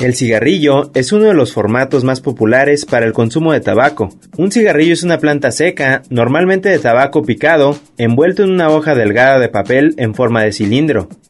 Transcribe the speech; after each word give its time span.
El 0.00 0.14
cigarrillo 0.14 0.90
es 0.94 1.12
uno 1.12 1.26
de 1.26 1.34
los 1.34 1.52
formatos 1.52 2.04
más 2.04 2.22
populares 2.22 2.86
para 2.86 3.04
el 3.04 3.12
consumo 3.12 3.52
de 3.52 3.60
tabaco. 3.60 4.08
Un 4.38 4.50
cigarrillo 4.50 4.94
es 4.94 5.02
una 5.02 5.18
planta 5.18 5.52
seca, 5.52 6.00
normalmente 6.08 6.70
de 6.70 6.78
tabaco 6.78 7.22
picado, 7.22 7.78
envuelto 7.98 8.42
en 8.42 8.50
una 8.50 8.70
hoja 8.70 8.94
delgada 8.94 9.38
de 9.38 9.50
papel 9.50 9.92
en 9.98 10.14
forma 10.14 10.42
de 10.42 10.52
cilindro. 10.52 11.10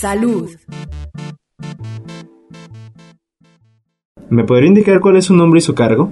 Salud. 0.00 0.48
¿Me 4.30 4.44
podría 4.44 4.68
indicar 4.68 4.98
cuál 5.00 5.16
es 5.16 5.26
su 5.26 5.34
nombre 5.34 5.58
y 5.58 5.60
su 5.60 5.74
cargo? 5.74 6.08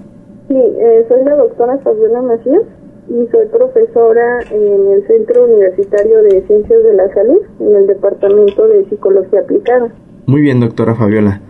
Sí, 0.47 0.56
eh, 0.58 1.06
soy 1.08 1.25
la 1.25 1.36
doctora 1.36 1.78
Fabiola 1.78 2.20
Macías 2.20 2.64
y 3.08 3.27
soy 3.33 3.47
profesora 3.50 4.41
en 4.50 4.92
el 4.92 5.06
Centro 5.06 5.47
Universitario 5.47 6.22
de 6.22 6.47
Ciencias 6.47 6.84
de 6.84 6.92
la 6.92 7.14
Salud, 7.14 7.41
en 7.61 7.77
el 7.77 7.86
Departamento 7.86 8.69
de 8.69 8.84
Psicología 8.91 9.41
Aplicada. 9.41 9.91
Muy 10.27 10.42
bien, 10.42 10.61
doctora 10.61 10.95
Fabiola. 10.95 11.41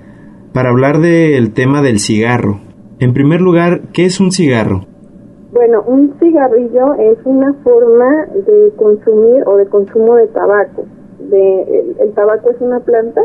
Para 0.52 0.70
hablar 0.70 0.98
del 0.98 1.52
tema 1.54 1.82
del 1.82 1.98
cigarro, 1.98 2.60
en 3.00 3.14
primer 3.14 3.40
lugar, 3.40 3.80
¿qué 3.92 4.04
es 4.04 4.20
un 4.20 4.30
cigarro? 4.30 4.82
Bueno, 5.50 5.82
un 5.88 6.14
cigarrillo 6.20 6.94
es 7.00 7.18
una 7.24 7.52
forma 7.64 8.26
de 8.46 8.72
consumir 8.76 9.42
o 9.44 9.56
de 9.56 9.66
consumo 9.66 10.14
de 10.14 10.28
tabaco. 10.28 10.84
De, 11.18 11.94
el, 11.98 12.12
tabaco 12.12 12.50
es 12.50 12.60
una 12.60 12.80
planta 12.80 13.22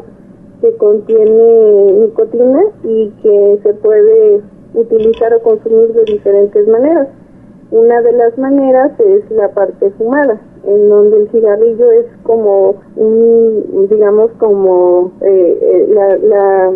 que 0.62 0.76
contiene 0.78 1.94
nicotina 1.94 2.64
y 2.84 3.10
que 3.22 3.60
se 3.64 3.74
puede 3.76 4.42
utilizar 4.74 5.34
o 5.34 5.42
consumir 5.42 5.94
de 5.94 6.04
diferentes 6.06 6.68
maneras. 6.68 7.08
Una 7.72 8.02
de 8.02 8.12
las 8.14 8.38
maneras 8.38 8.92
es 9.00 9.30
la 9.32 9.50
parte 9.50 9.92
fumada, 9.92 10.40
en 10.66 10.90
donde 10.90 11.18
el 11.18 11.30
cigarrillo 11.32 11.92
es 11.92 12.06
como 12.24 12.76
un, 12.96 13.88
digamos, 13.90 14.32
como 14.40 15.12
eh, 15.22 15.58
eh, 15.62 15.88
la, 15.90 16.18
la, 16.18 16.72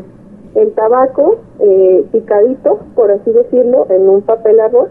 el 0.55 0.71
tabaco 0.73 1.37
eh, 1.59 2.05
picadito, 2.11 2.79
por 2.95 3.11
así 3.11 3.31
decirlo, 3.31 3.85
en 3.89 4.09
un 4.09 4.21
papel 4.21 4.59
arroz 4.59 4.89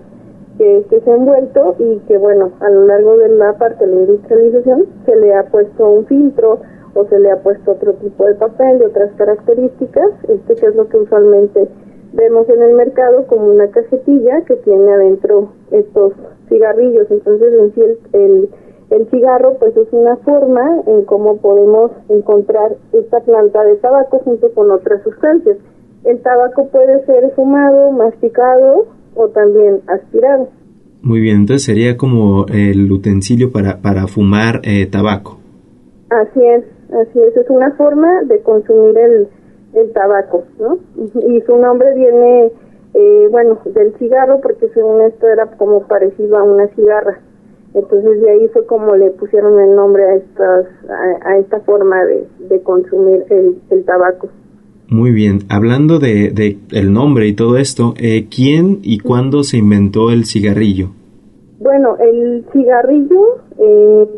que, 0.58 0.86
que 0.88 1.00
se 1.00 1.10
ha 1.10 1.16
envuelto 1.16 1.76
y 1.78 1.98
que, 2.06 2.18
bueno, 2.18 2.52
a 2.60 2.70
lo 2.70 2.86
largo 2.86 3.16
de 3.18 3.28
la 3.28 3.52
parte 3.54 3.86
de 3.86 3.94
la 3.94 4.00
industrialización 4.00 4.86
se 5.04 5.16
le 5.16 5.34
ha 5.34 5.44
puesto 5.44 5.88
un 5.88 6.06
filtro 6.06 6.60
o 6.94 7.04
se 7.06 7.18
le 7.18 7.30
ha 7.30 7.42
puesto 7.42 7.72
otro 7.72 7.92
tipo 7.94 8.24
de 8.24 8.34
papel 8.34 8.78
de 8.78 8.86
otras 8.86 9.12
características, 9.16 10.10
este 10.28 10.54
que 10.54 10.66
es 10.66 10.74
lo 10.74 10.88
que 10.88 10.96
usualmente 10.96 11.68
vemos 12.14 12.48
en 12.48 12.62
el 12.62 12.74
mercado 12.74 13.26
como 13.26 13.48
una 13.48 13.68
cajetilla 13.68 14.42
que 14.46 14.56
tiene 14.56 14.92
adentro 14.92 15.52
estos 15.70 16.14
cigarrillos. 16.48 17.06
Entonces, 17.10 17.52
en 17.52 17.74
sí, 17.74 17.82
el, 17.82 17.98
el, 18.12 18.48
el, 18.90 19.10
cigarro, 19.10 19.54
pues 19.58 19.76
es 19.76 19.92
una 19.92 20.16
forma 20.16 20.82
en 20.86 21.04
cómo 21.04 21.36
podemos 21.36 21.90
encontrar 22.08 22.76
esta 22.92 23.20
planta 23.20 23.62
de 23.64 23.76
tabaco 23.76 24.20
junto 24.20 24.50
con 24.54 24.70
otras 24.70 25.02
sustancias. 25.02 25.58
El 26.04 26.22
tabaco 26.22 26.68
puede 26.68 27.04
ser 27.04 27.30
fumado, 27.32 27.90
masticado 27.90 28.86
o 29.16 29.28
también 29.28 29.80
aspirado. 29.86 30.48
Muy 31.02 31.20
bien, 31.20 31.36
entonces 31.36 31.64
sería 31.64 31.96
como 31.96 32.46
el 32.52 32.90
utensilio 32.90 33.52
para, 33.52 33.80
para 33.80 34.06
fumar 34.06 34.60
eh, 34.64 34.86
tabaco. 34.86 35.38
Así 36.10 36.40
es, 36.44 36.64
así 36.92 37.18
es, 37.20 37.36
es 37.36 37.50
una 37.50 37.72
forma 37.72 38.22
de 38.24 38.40
consumir 38.42 38.96
el, 38.98 39.28
el 39.74 39.92
tabaco, 39.92 40.44
¿no? 40.58 40.78
Y 41.28 41.40
su 41.42 41.56
nombre 41.56 41.94
viene, 41.94 42.52
eh, 42.94 43.28
bueno, 43.30 43.58
del 43.66 43.94
cigarro, 43.98 44.40
porque 44.40 44.68
según 44.68 45.02
esto 45.02 45.26
era 45.28 45.46
como 45.56 45.86
parecido 45.86 46.38
a 46.38 46.42
una 46.42 46.66
cigarra. 46.68 47.20
Entonces 47.74 48.22
de 48.22 48.30
ahí 48.30 48.48
fue 48.48 48.64
como 48.64 48.96
le 48.96 49.10
pusieron 49.10 49.60
el 49.60 49.76
nombre 49.76 50.02
a 50.02 50.14
estas, 50.14 50.66
a, 50.88 51.28
a 51.28 51.38
esta 51.38 51.60
forma 51.60 52.04
de, 52.04 52.26
de 52.48 52.62
consumir 52.62 53.24
el, 53.28 53.60
el, 53.68 53.84
tabaco. 53.84 54.28
Muy 54.88 55.10
bien, 55.10 55.40
hablando 55.48 55.98
de, 55.98 56.30
de 56.30 56.58
el 56.70 56.92
nombre 56.92 57.26
y 57.26 57.34
todo 57.34 57.56
esto, 57.56 57.94
eh, 57.98 58.28
¿quién 58.28 58.78
y 58.82 59.00
cuándo 59.00 59.42
se 59.42 59.58
inventó 59.58 60.10
el 60.10 60.24
cigarrillo? 60.24 60.90
Bueno, 61.58 61.96
el 61.98 62.44
cigarrillo 62.52 63.40
eh, 63.58 64.08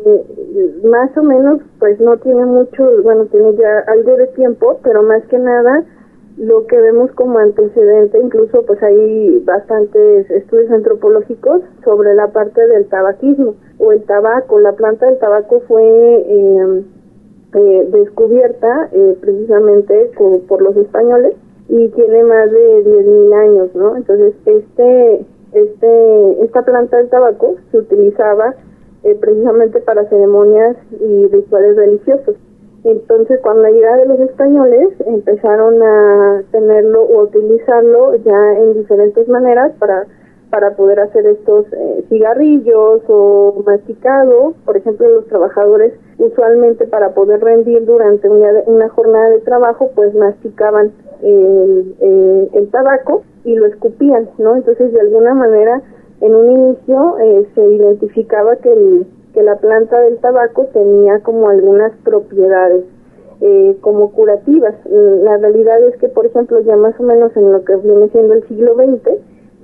más 0.83 1.15
o 1.17 1.23
menos 1.23 1.61
pues 1.79 1.99
no 1.99 2.17
tiene 2.17 2.45
mucho, 2.45 2.83
bueno, 3.03 3.25
tiene 3.25 3.55
ya 3.55 3.79
algo 3.87 4.15
de 4.15 4.27
tiempo, 4.27 4.79
pero 4.83 5.01
más 5.01 5.23
que 5.25 5.39
nada 5.39 5.85
lo 6.37 6.65
que 6.67 6.79
vemos 6.79 7.11
como 7.13 7.39
antecedente, 7.39 8.19
incluso 8.21 8.63
pues 8.65 8.81
hay 8.81 9.39
bastantes 9.45 10.29
estudios 10.29 10.71
antropológicos 10.71 11.61
sobre 11.83 12.13
la 12.13 12.27
parte 12.27 12.65
del 12.67 12.87
tabaquismo 12.87 13.55
o 13.77 13.91
el 13.91 14.03
tabaco. 14.03 14.59
La 14.59 14.73
planta 14.73 15.05
del 15.07 15.19
tabaco 15.19 15.61
fue 15.67 15.83
eh, 15.83 16.83
eh, 17.53 17.87
descubierta 17.91 18.89
eh, 18.91 19.17
precisamente 19.19 20.11
por, 20.17 20.41
por 20.41 20.61
los 20.61 20.75
españoles 20.77 21.35
y 21.67 21.87
tiene 21.89 22.23
más 22.23 22.51
de 22.51 22.83
10.000 22.83 23.33
años, 23.33 23.75
¿no? 23.75 23.95
Entonces, 23.95 24.33
este 24.45 25.25
este, 25.53 26.43
esta 26.43 26.61
planta 26.61 26.97
del 26.97 27.09
tabaco 27.09 27.55
se 27.71 27.79
utilizaba 27.79 28.53
eh, 29.03 29.15
precisamente 29.15 29.79
para 29.81 30.07
ceremonias 30.09 30.77
y 30.99 31.27
rituales 31.27 31.75
religiosos. 31.75 32.35
Entonces, 32.83 33.39
cuando 33.41 33.63
la 33.63 33.71
llegada 33.71 33.97
de 33.97 34.05
los 34.05 34.19
españoles, 34.19 34.89
empezaron 35.05 35.81
a 35.81 36.43
tenerlo 36.51 37.03
o 37.03 37.23
utilizarlo 37.23 38.15
ya 38.15 38.53
en 38.57 38.73
diferentes 38.75 39.27
maneras 39.27 39.73
para, 39.79 40.05
para 40.49 40.75
poder 40.75 40.99
hacer 40.99 41.25
estos 41.27 41.65
eh, 41.73 42.03
cigarrillos 42.09 43.01
o 43.07 43.63
masticado. 43.65 44.53
Por 44.65 44.77
ejemplo, 44.77 45.07
los 45.07 45.27
trabajadores 45.27 45.93
usualmente 46.17 46.85
para 46.87 47.13
poder 47.13 47.41
rendir 47.41 47.85
durante 47.85 48.27
una, 48.29 48.49
una 48.65 48.89
jornada 48.89 49.29
de 49.29 49.39
trabajo, 49.39 49.91
pues 49.95 50.13
masticaban 50.15 50.91
el, 51.21 51.95
el, 52.53 52.69
tabaco 52.69 53.23
y 53.43 53.55
lo 53.55 53.67
escupían, 53.67 54.29
¿no? 54.37 54.55
Entonces, 54.55 54.93
de 54.93 55.01
alguna 55.01 55.33
manera, 55.33 55.81
en 56.21 56.35
un 56.35 56.51
inicio 56.51 57.17
eh, 57.19 57.47
se 57.55 57.65
identificaba 57.65 58.55
que, 58.57 58.71
el, 58.71 59.07
que 59.33 59.43
la 59.43 59.57
planta 59.57 59.99
del 60.01 60.17
tabaco 60.17 60.65
tenía 60.73 61.19
como 61.19 61.49
algunas 61.49 61.91
propiedades 62.03 62.85
eh, 63.41 63.77
como 63.81 64.11
curativas. 64.11 64.75
La 64.85 65.37
realidad 65.37 65.81
es 65.83 65.95
que, 65.97 66.09
por 66.09 66.25
ejemplo, 66.25 66.59
ya 66.61 66.75
más 66.75 66.99
o 66.99 67.03
menos 67.03 67.35
en 67.37 67.51
lo 67.51 67.63
que 67.63 67.75
viene 67.77 68.09
siendo 68.09 68.33
el 68.33 68.47
siglo 68.47 68.75
XX, 68.75 69.17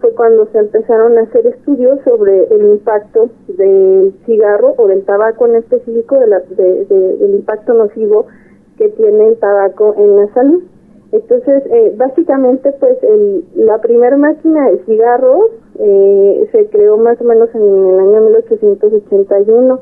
fue 0.06 0.14
cuando 0.14 0.46
se 0.52 0.60
empezaron 0.60 1.18
a 1.18 1.22
hacer 1.22 1.48
estudios 1.48 2.00
sobre 2.04 2.44
el 2.54 2.62
impacto 2.74 3.30
del 3.48 4.14
cigarro 4.26 4.76
o 4.78 4.88
del 4.88 5.04
tabaco 5.04 5.48
en 5.48 5.56
específico, 5.56 6.20
de 6.20 6.28
la, 6.28 6.40
de, 6.42 6.86
de, 6.86 7.18
del 7.18 7.36
impacto 7.36 7.74
nocivo 7.74 8.28
que 8.78 8.90
tiene 8.90 9.30
el 9.30 9.38
tabaco 9.38 9.96
en 9.98 10.18
la 10.18 10.34
salud. 10.34 10.64
Entonces, 11.12 11.64
eh, 11.72 11.94
básicamente, 11.98 12.72
pues 12.80 13.02
el, 13.02 13.46
la 13.56 13.80
primera 13.80 14.16
máquina 14.16 14.70
de 14.70 14.78
cigarros 14.86 15.52
eh, 15.80 16.50
se 16.52 16.68
creó 16.68 16.98
más 16.98 17.20
o 17.22 17.24
menos 17.24 17.50
en 17.56 17.62
el 17.64 18.00
año 18.00 18.22
1881 18.22 19.80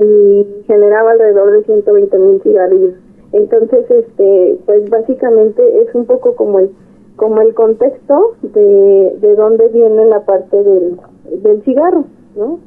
y 0.00 0.64
generaba 0.66 1.12
alrededor 1.12 1.52
de 1.52 1.64
120 1.64 2.18
mil 2.18 2.42
cigarrillos. 2.42 2.94
Entonces, 3.32 3.88
este, 3.88 4.58
pues 4.64 4.88
básicamente 4.90 5.82
es 5.82 5.94
un 5.94 6.06
poco 6.06 6.34
como 6.34 6.58
el 6.60 6.70
como 7.18 7.42
el 7.42 7.52
contexto 7.52 8.36
de, 8.42 9.18
de 9.20 9.34
dónde 9.34 9.68
viene 9.68 10.06
la 10.06 10.24
parte 10.24 10.56
del, 10.56 10.96
del 11.42 11.62
cigarro, 11.64 12.04
¿no? 12.36 12.60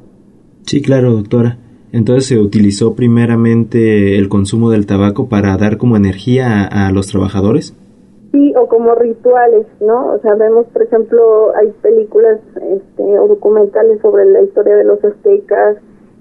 Sí, 0.67 0.81
claro, 0.81 1.13
doctora. 1.13 1.57
Entonces 1.93 2.27
se 2.27 2.37
utilizó 2.37 2.93
primeramente 2.93 4.17
el 4.17 4.29
consumo 4.29 4.69
del 4.69 4.85
tabaco 4.85 5.29
para 5.29 5.57
dar 5.57 5.77
como 5.77 5.95
energía 5.95 6.67
a, 6.67 6.87
a 6.87 6.91
los 6.91 7.07
trabajadores. 7.07 7.75
Sí, 8.31 8.53
o 8.55 8.67
como 8.67 8.93
rituales, 8.95 9.65
¿no? 9.79 10.13
O 10.13 10.19
sea, 10.19 10.35
vemos, 10.35 10.65
por 10.67 10.83
ejemplo, 10.83 11.53
hay 11.55 11.69
películas 11.81 12.39
este, 12.55 13.19
o 13.19 13.27
documentales 13.27 14.01
sobre 14.01 14.25
la 14.25 14.41
historia 14.41 14.75
de 14.75 14.83
los 14.83 15.03
aztecas 15.03 15.77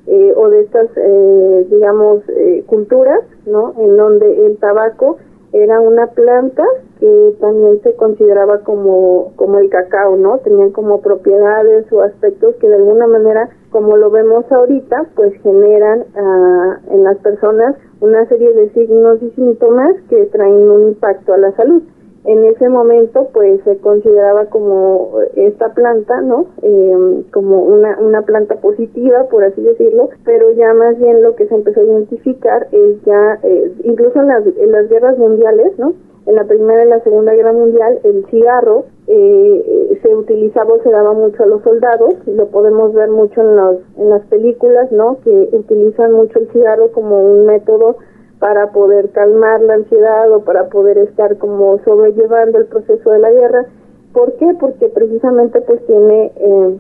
eh, 0.07 0.33
o 0.37 0.49
de 0.49 0.63
estas, 0.63 0.89
eh, 0.97 1.67
digamos, 1.71 2.23
eh, 2.29 2.65
culturas, 2.67 3.21
¿no? 3.47 3.75
En 3.79 3.97
donde 3.97 4.47
el 4.47 4.57
tabaco 4.57 5.19
era 5.53 5.81
una 5.81 6.07
planta 6.09 6.63
que 6.99 7.35
también 7.41 7.81
se 7.83 7.95
consideraba 7.97 8.61
como, 8.61 9.33
como 9.37 9.59
el 9.59 9.69
cacao, 9.69 10.17
¿no? 10.17 10.39
Tenían 10.39 10.71
como 10.71 11.01
propiedades 11.01 11.91
o 11.93 12.03
aspectos 12.03 12.55
que 12.57 12.69
de 12.69 12.77
alguna 12.77 13.07
manera, 13.07 13.49
como 13.71 13.97
lo 13.97 14.11
vemos 14.11 14.45
ahorita, 14.51 15.07
pues 15.17 15.33
generan 15.43 16.01
uh, 16.01 16.95
en 16.95 17.05
las 17.05 17.19
personas 17.19 17.77
una 18.01 18.27
serie 18.27 18.53
de 18.53 18.71
signos 18.71 19.23
y 19.23 19.31
síntomas 19.31 19.97
que 20.09 20.27
traen 20.27 20.71
un 20.71 20.89
impacto 20.89 21.33
a 21.33 21.39
la 21.39 21.53
salud 21.53 21.83
en 22.25 22.45
ese 22.45 22.69
momento 22.69 23.29
pues 23.33 23.61
se 23.65 23.79
consideraba 23.79 24.47
como 24.47 25.13
esta 25.37 25.73
planta, 25.73 26.21
¿no? 26.21 26.47
Eh, 26.63 27.23
como 27.33 27.63
una, 27.63 27.99
una 27.99 28.23
planta 28.23 28.57
positiva, 28.57 29.25
por 29.31 29.45
así 29.45 29.63
decirlo, 29.63 30.11
pero 30.25 30.53
ya 30.53 30.75
más 30.75 30.99
bien 30.99 31.23
lo 31.23 31.35
que 31.35 31.47
se 31.49 31.55
empezó 31.55 31.81
a 31.81 31.85
identificar 31.85 32.69
es 32.73 33.03
ya, 33.05 33.39
eh, 33.43 33.73
incluso 33.85 34.21
en 34.21 34.29
las, 34.29 34.45
en 34.47 34.71
las 34.71 34.89
guerras 34.89 35.17
mundiales, 35.17 35.79
¿no? 35.79 35.95
En 36.27 36.35
la 36.35 36.45
Primera 36.45 36.85
y 36.85 36.89
la 36.89 37.01
Segunda 37.01 37.33
Guerra 37.33 37.55
Mundial, 37.55 37.99
el 38.05 38.27
cigarro 38.27 38.85
eh, 39.07 39.99
se 40.03 40.15
utilizaba 40.15 40.75
o 40.75 40.83
se 40.83 40.91
daba 40.91 41.15
mucho 41.15 41.43
a 41.43 41.47
los 41.47 41.63
soldados, 41.63 42.15
lo 42.27 42.47
podemos 42.49 42.93
ver 42.93 43.09
mucho 43.09 43.41
en, 43.41 43.57
los, 43.57 43.77
en 43.97 44.11
las 44.11 44.23
películas, 44.27 44.93
¿no? 44.93 45.17
Que 45.25 45.49
utilizan 45.53 46.13
mucho 46.13 46.39
el 46.39 46.49
cigarro 46.53 46.93
como 46.93 47.21
un 47.23 47.47
método 47.47 47.97
para 48.41 48.73
poder 48.73 49.11
calmar 49.11 49.61
la 49.61 49.75
ansiedad 49.75 50.33
o 50.33 50.41
para 50.41 50.69
poder 50.69 50.99
estar 50.99 51.37
como 51.37 51.79
sobrellevando 51.85 52.59
el 52.59 52.67
proceso 52.67 53.11
de 53.11 53.19
la 53.21 53.31
guerra. 53.31 53.67
¿Por 54.13 54.33
qué? 54.37 54.57
Porque 54.59 54.89
precisamente 54.89 55.61
pues 55.61 55.85
tiene 55.87 56.33
eh, 56.37 56.79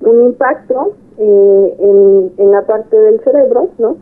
un 0.00 0.22
impacto 0.22 0.92
eh, 1.18 1.76
en, 2.38 2.50
la 2.50 2.62
parte 2.66 2.96
del 2.96 3.20
cerebro, 3.20 3.70
¿no? 3.78 3.96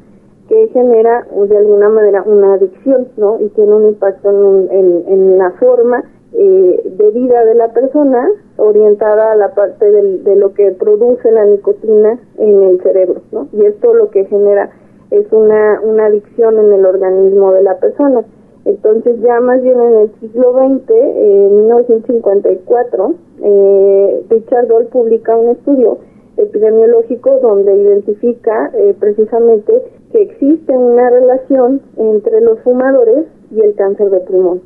Que 0.48 0.68
genera 0.68 1.26
de 1.48 1.56
alguna 1.56 1.88
manera 1.88 2.24
una 2.26 2.54
adicción, 2.54 3.08
¿no? 3.16 3.40
Y 3.40 3.48
tiene 3.50 3.72
un 3.72 3.88
impacto 3.90 4.30
en, 4.30 4.68
en, 4.70 5.04
en 5.06 5.38
la 5.38 5.52
forma 5.52 6.02
eh, 6.32 6.82
de 6.96 7.10
vida 7.10 7.44
de 7.44 7.54
la 7.54 7.72
persona 7.72 8.28
orientada 8.56 9.32
a 9.32 9.36
la 9.36 9.54
parte 9.54 9.90
de 9.90 10.36
lo 10.36 10.54
que 10.54 10.70
produce 10.72 11.30
la 11.30 11.44
nicotina 11.44 12.18
en 12.38 12.62
el 12.62 12.80
cerebro, 12.82 13.22
¿no? 13.32 13.48
Y 13.52 13.64
esto 13.64 13.94
lo 13.94 14.10
que 14.10 14.26
genera 14.26 14.70
es 15.10 15.26
una, 15.32 15.80
una 15.82 16.06
adicción 16.06 16.58
en 16.58 16.72
el 16.72 16.86
organismo 16.86 17.52
de 17.52 17.62
la 17.62 17.78
persona. 17.78 18.24
Entonces 18.64 19.20
ya 19.22 19.40
más 19.40 19.62
bien 19.62 19.80
en 19.80 19.96
el 20.00 20.10
siglo 20.20 20.52
XX, 20.52 20.90
en 20.90 21.56
1954, 21.56 23.14
eh, 23.42 24.22
Richard 24.28 24.68
Doll 24.68 24.86
publica 24.86 25.36
un 25.36 25.50
estudio 25.50 25.98
epidemiológico 26.36 27.38
donde 27.42 27.74
identifica 27.76 28.70
eh, 28.74 28.94
precisamente 28.98 29.72
que 30.12 30.22
existe 30.22 30.76
una 30.76 31.08
relación 31.10 31.80
entre 31.96 32.40
los 32.40 32.60
fumadores 32.60 33.26
y 33.50 33.60
el 33.60 33.74
cáncer 33.74 34.10
de 34.10 34.20
pulmón. 34.20 34.60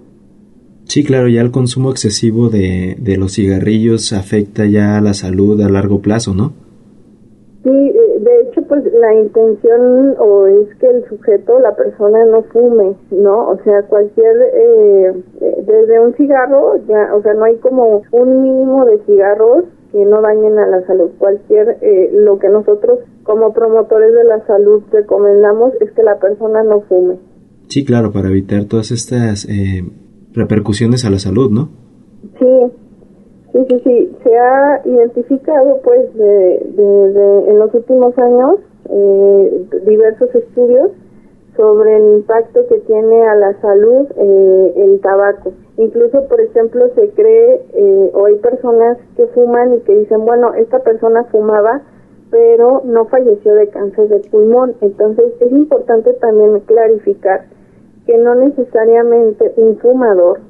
Sí, 0.85 1.03
claro, 1.03 1.29
ya 1.29 1.41
el 1.41 1.51
consumo 1.51 1.91
excesivo 1.91 2.51
de, 2.51 2.97
de 2.99 3.17
los 3.17 3.35
cigarrillos 3.35 4.13
afecta 4.13 4.67
ya 4.67 4.99
a 4.99 5.01
la 5.01 5.15
salud 5.15 5.61
a 5.63 5.69
largo 5.69 6.01
plazo, 6.01 6.35
¿no? 6.35 6.53
Sí, 7.63 7.71
eh, 7.71 8.21
de 8.21 8.43
hecho, 8.43 8.54
pues 8.83 8.93
la 8.93 9.15
intención 9.15 10.15
o 10.19 10.47
es 10.47 10.75
que 10.79 10.87
el 10.87 11.05
sujeto, 11.09 11.59
la 11.61 11.77
persona 11.77 12.25
no 12.25 12.43
fume, 12.45 12.95
¿no? 13.11 13.51
O 13.51 13.59
sea, 13.63 13.83
cualquier, 13.83 14.37
eh, 14.53 15.13
desde 15.65 16.01
un 16.01 16.15
cigarro, 16.15 16.77
ya, 16.89 17.15
o 17.15 17.23
sea, 17.23 17.35
no 17.35 17.45
hay 17.45 17.57
como 17.57 18.03
un 18.11 18.43
mínimo 18.43 18.85
de 18.85 18.99
cigarros 19.07 19.65
que 19.93 20.05
no 20.05 20.21
dañen 20.23 20.59
a 20.59 20.67
la 20.67 20.85
salud. 20.87 21.11
Cualquier, 21.19 21.79
eh, 21.83 22.11
lo 22.13 22.39
que 22.39 22.49
nosotros 22.49 23.01
como 23.23 23.53
promotores 23.53 24.13
de 24.13 24.25
la 24.25 24.45
salud 24.47 24.83
recomendamos 24.91 25.75
es 25.81 25.93
que 25.93 26.03
la 26.03 26.19
persona 26.19 26.63
no 26.65 26.81
fume. 26.83 27.17
Sí, 27.69 27.85
claro, 27.85 28.13
para 28.13 28.29
evitar 28.29 28.65
todas 28.65 28.91
estas 28.91 29.47
eh, 29.49 29.85
repercusiones 30.33 31.05
a 31.05 31.11
la 31.11 31.19
salud, 31.19 31.51
¿no? 31.51 31.69
Sí, 32.39 32.73
Sí, 33.55 33.65
sí, 33.71 33.81
sí, 33.85 34.17
se 34.25 34.37
ha 34.37 34.83
identificado 34.85 35.81
pues 35.85 36.13
de, 36.15 36.59
de, 36.75 37.51
en 37.51 37.59
los 37.61 37.73
últimos 37.73 38.19
años 38.19 38.59
eh, 38.91 39.67
diversos 39.87 40.35
estudios 40.35 40.91
sobre 41.57 41.99
el 41.99 42.17
impacto 42.17 42.67
que 42.69 42.81
tiene 42.81 43.23
a 43.23 43.37
la 43.37 43.61
salud 43.61 44.09
eh, 44.17 44.73
el 44.75 45.01
tabaco. 45.01 45.53
Incluso, 45.77 46.27
por 46.27 46.41
ejemplo, 46.41 46.89
se 46.97 47.11
cree 47.11 47.63
eh, 47.75 48.11
o 48.13 48.27
hay 48.27 48.35
personas 48.39 48.99
que 49.17 49.29
fuman 49.29 49.75
y 49.75 49.81
que 49.83 49.99
dicen, 49.99 50.25
bueno, 50.25 50.53
esta 50.55 50.81
persona 50.81 51.23
fumaba, 51.31 51.83
pero 52.33 52.83
no 52.85 53.05
falleció 53.05 53.55
de 53.55 53.69
cáncer 53.69 54.09
de 54.09 54.19
pulmón. 54.31 54.75
Entonces, 54.81 55.27
es 55.39 55.53
importante 55.53 56.13
también 56.15 56.59
clarificar 56.67 57.45
que 58.05 58.19
no 58.19 58.35
necesariamente 58.35 59.53
un 59.57 59.79
fumador 59.79 60.41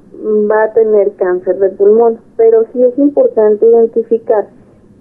va 0.51 0.65
a 0.65 0.73
tener 0.73 1.13
cáncer 1.13 1.59
de 1.59 1.71
pulmón, 1.71 2.19
pero 2.37 2.65
sí 2.73 2.83
es 2.83 2.99
importante 2.99 3.67
identificar 3.67 4.47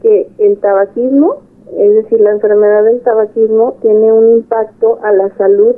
que 0.02 0.28
el 0.38 0.58
tabaquismo, 0.60 1.38
es 1.78 1.94
decir, 1.96 2.20
la 2.20 2.32
enfermedad 2.32 2.84
del 2.84 3.02
tabaquismo, 3.02 3.78
tiene 3.82 4.12
un 4.12 4.32
impacto 4.32 5.00
a 5.02 5.12
la 5.12 5.30
salud 5.38 5.76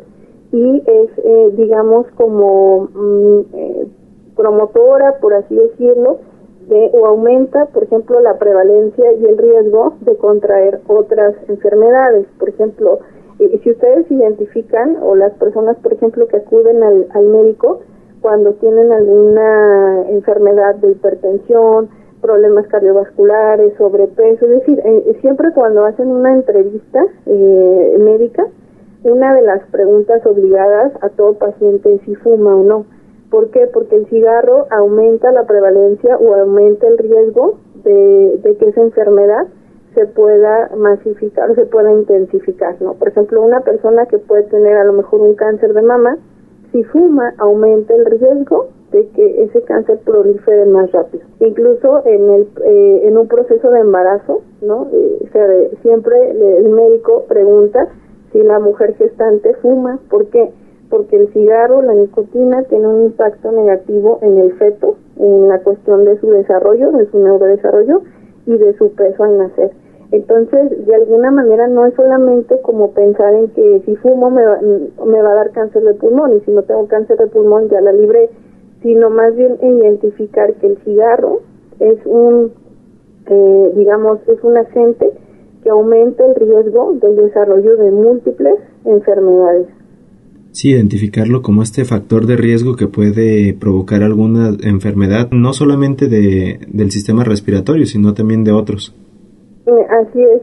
y 0.51 0.83
es, 0.85 1.09
eh, 1.17 1.51
digamos, 1.57 2.07
como 2.15 2.89
mm, 2.93 3.39
eh, 3.53 3.87
promotora, 4.35 5.19
por 5.19 5.33
así 5.33 5.55
decirlo, 5.55 6.17
de, 6.67 6.89
o 6.93 7.05
aumenta, 7.05 7.67
por 7.67 7.83
ejemplo, 7.83 8.19
la 8.21 8.39
prevalencia 8.39 9.13
y 9.13 9.25
el 9.25 9.37
riesgo 9.37 9.93
de 10.01 10.17
contraer 10.17 10.81
otras 10.87 11.35
enfermedades. 11.47 12.25
Por 12.39 12.49
ejemplo, 12.49 12.99
eh, 13.39 13.59
si 13.63 13.71
ustedes 13.71 14.09
identifican, 14.09 14.97
o 15.01 15.15
las 15.15 15.33
personas, 15.33 15.77
por 15.77 15.93
ejemplo, 15.93 16.27
que 16.27 16.37
acuden 16.37 16.83
al, 16.83 17.07
al 17.11 17.25
médico, 17.25 17.81
cuando 18.25 18.53
tienen 18.53 18.91
alguna 18.91 20.09
enfermedad 20.09 20.73
de 20.77 20.93
hipertensión, 20.93 21.89
problemas 22.23 22.65
cardiovasculares, 22.69 23.75
sobrepeso, 23.77 24.45
es 24.45 24.51
decir, 24.61 24.81
eh, 24.83 25.15
siempre 25.21 25.51
cuando 25.53 25.85
hacen 25.85 26.07
una 26.07 26.33
entrevista 26.33 27.05
eh, 27.27 27.97
médica, 27.99 28.47
una 29.03 29.31
de 29.35 29.43
las 29.43 29.61
preguntas 29.69 30.25
obligadas 30.25 30.91
a 31.01 31.09
todo 31.09 31.33
paciente 31.35 31.93
es 31.93 32.01
si 32.01 32.15
fuma 32.15 32.55
o 32.55 32.63
no. 32.63 32.85
¿Por 33.29 33.51
qué? 33.51 33.67
Porque 33.71 33.95
el 33.95 34.07
cigarro 34.07 34.65
aumenta 34.71 35.31
la 35.31 35.43
prevalencia 35.43 36.17
o 36.17 36.33
aumenta 36.33 36.87
el 36.87 36.97
riesgo 36.97 37.59
de, 37.83 38.39
de 38.41 38.57
que 38.57 38.69
esa 38.69 38.81
enfermedad 38.81 39.45
se 39.93 40.07
pueda 40.07 40.71
masificar, 40.75 41.53
se 41.53 41.67
pueda 41.67 41.91
intensificar, 41.91 42.81
¿no? 42.81 42.95
Por 42.95 43.09
ejemplo, 43.09 43.43
una 43.43 43.59
persona 43.59 44.07
que 44.07 44.17
puede 44.17 44.41
tener 44.45 44.77
a 44.77 44.83
lo 44.83 44.93
mejor 44.93 45.21
un 45.21 45.35
cáncer 45.35 45.75
de 45.75 45.83
mama, 45.83 46.17
si 46.75 46.83
fuma 46.83 47.33
aumenta 47.37 47.95
el 47.95 48.05
riesgo 48.05 48.67
de 48.91 49.07
que 49.15 49.43
ese 49.43 49.61
cáncer 49.61 49.97
prolifere 50.03 50.65
más 50.65 50.91
rápido. 50.91 51.23
Incluso 51.39 52.05
en 52.05 52.29
el 52.29 52.47
eh, 52.65 53.07
en 53.07 53.17
un 53.17 53.29
proceso 53.29 53.71
de 53.71 53.79
embarazo, 53.79 54.41
¿no? 54.61 54.89
Eh, 54.91 55.71
siempre 55.81 56.31
el 56.31 56.67
médico 56.67 57.23
pregunta 57.29 57.87
si 58.33 58.43
la 58.43 58.59
mujer 58.59 58.93
gestante 58.95 59.53
fuma, 59.61 59.99
¿por 60.09 60.25
qué? 60.27 60.51
Porque 60.89 61.15
el 61.15 61.31
cigarro, 61.31 61.81
la 61.81 61.93
nicotina 61.93 62.63
tiene 62.63 62.87
un 62.87 63.03
impacto 63.03 63.53
negativo 63.53 64.19
en 64.21 64.37
el 64.37 64.51
feto, 64.55 64.97
en 65.17 65.47
la 65.47 65.59
cuestión 65.59 66.03
de 66.03 66.19
su 66.19 66.29
desarrollo, 66.29 66.91
de 66.91 67.09
su 67.09 67.19
neurodesarrollo 67.19 68.01
y 68.47 68.57
de 68.57 68.73
su 68.77 68.91
peso 68.95 69.23
al 69.23 69.37
nacer. 69.37 69.71
Entonces, 70.11 70.85
de 70.85 70.95
alguna 70.95 71.31
manera 71.31 71.67
no 71.67 71.85
es 71.85 71.93
solamente 71.95 72.59
como 72.61 72.91
pensar 72.91 73.33
en 73.33 73.49
que 73.49 73.81
si 73.85 73.95
fumo 73.97 74.29
me 74.29 74.45
va, 74.45 74.59
me 74.61 75.21
va 75.21 75.31
a 75.31 75.35
dar 75.35 75.51
cáncer 75.51 75.83
de 75.83 75.93
pulmón 75.95 76.37
y 76.37 76.41
si 76.41 76.51
no 76.51 76.61
tengo 76.63 76.87
cáncer 76.87 77.17
de 77.17 77.27
pulmón 77.27 77.69
ya 77.69 77.81
la 77.81 77.91
libré, 77.91 78.29
sino 78.81 79.09
más 79.09 79.35
bien 79.35 79.57
identificar 79.61 80.53
que 80.55 80.67
el 80.67 80.77
cigarro 80.83 81.41
es 81.79 81.97
un, 82.05 82.51
eh, 83.27 83.71
digamos, 83.75 84.19
es 84.27 84.43
un 84.43 84.57
agente 84.57 85.11
que 85.63 85.69
aumenta 85.69 86.23
el 86.25 86.35
riesgo 86.35 86.93
del 87.01 87.15
desarrollo 87.15 87.75
de 87.77 87.91
múltiples 87.91 88.55
enfermedades. 88.85 89.67
Sí, 90.51 90.69
identificarlo 90.69 91.41
como 91.41 91.63
este 91.63 91.83
factor 91.83 92.27
de 92.27 92.37
riesgo 92.37 92.75
que 92.75 92.87
puede 92.87 93.53
provocar 93.53 94.03
alguna 94.03 94.55
enfermedad, 94.63 95.29
no 95.31 95.51
solamente 95.51 96.07
de, 96.07 96.59
del 96.67 96.91
sistema 96.91 97.23
respiratorio, 97.23 97.85
sino 97.85 98.13
también 98.13 98.43
de 98.43 98.53
otros. 98.53 98.95
Así 99.89 100.21
es, 100.21 100.41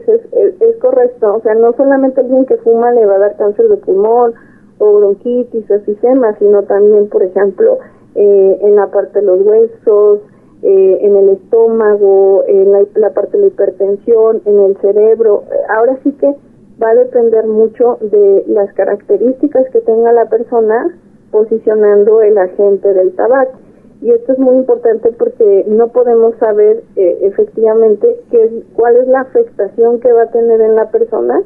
es, 0.59 0.75
correcto. 0.81 1.35
O 1.35 1.41
sea, 1.41 1.55
no 1.55 1.71
solamente 1.73 2.19
alguien 2.19 2.45
que 2.45 2.57
fuma 2.57 2.91
le 2.91 3.05
va 3.05 3.15
a 3.15 3.19
dar 3.19 3.37
cáncer 3.37 3.69
de 3.69 3.77
pulmón 3.77 4.33
o 4.79 4.93
bronquitis 4.97 5.69
o 5.71 5.79
sistema, 5.85 6.37
sino 6.39 6.63
también, 6.63 7.07
por 7.07 7.23
ejemplo, 7.23 7.79
eh, 8.15 8.57
en 8.61 8.75
la 8.75 8.87
parte 8.87 9.21
de 9.21 9.25
los 9.25 9.41
huesos, 9.41 10.19
eh, 10.61 10.97
en 11.01 11.15
el 11.15 11.29
estómago, 11.29 12.43
en 12.47 12.71
la, 12.71 13.09
parte 13.11 13.37
de 13.37 13.43
la 13.43 13.47
hipertensión, 13.47 14.41
en 14.45 14.59
el 14.59 14.77
cerebro. 14.77 15.43
Ahora 15.69 15.97
sí 16.03 16.11
que 16.13 16.35
va 16.81 16.89
a 16.89 16.95
depender 16.95 17.45
mucho 17.47 17.97
de 18.01 18.43
las 18.47 18.73
características 18.73 19.69
que 19.71 19.79
tenga 19.81 20.11
la 20.11 20.25
persona 20.25 20.97
posicionando 21.31 22.21
el 22.21 22.37
agente 22.37 22.93
del 22.93 23.15
tabaco. 23.15 23.62
Y 24.03 24.11
esto 24.11 24.33
es 24.33 24.39
muy 24.39 24.55
importante 24.55 25.11
porque 25.17 25.63
no 25.65 25.87
podemos 25.87 26.35
saber 26.35 26.83
eh, 26.97 27.19
efectivamente 27.21 28.19
qué, 28.29 28.63
cuál 28.75 28.97
es 28.97 29.07
la 29.07 29.21
afectación 29.21 30.01
que 30.01 30.11
va 30.11 30.23
a 30.23 30.31
tener 30.31 30.59
en 30.59 30.75
la 30.75 30.91
persona 30.91 31.41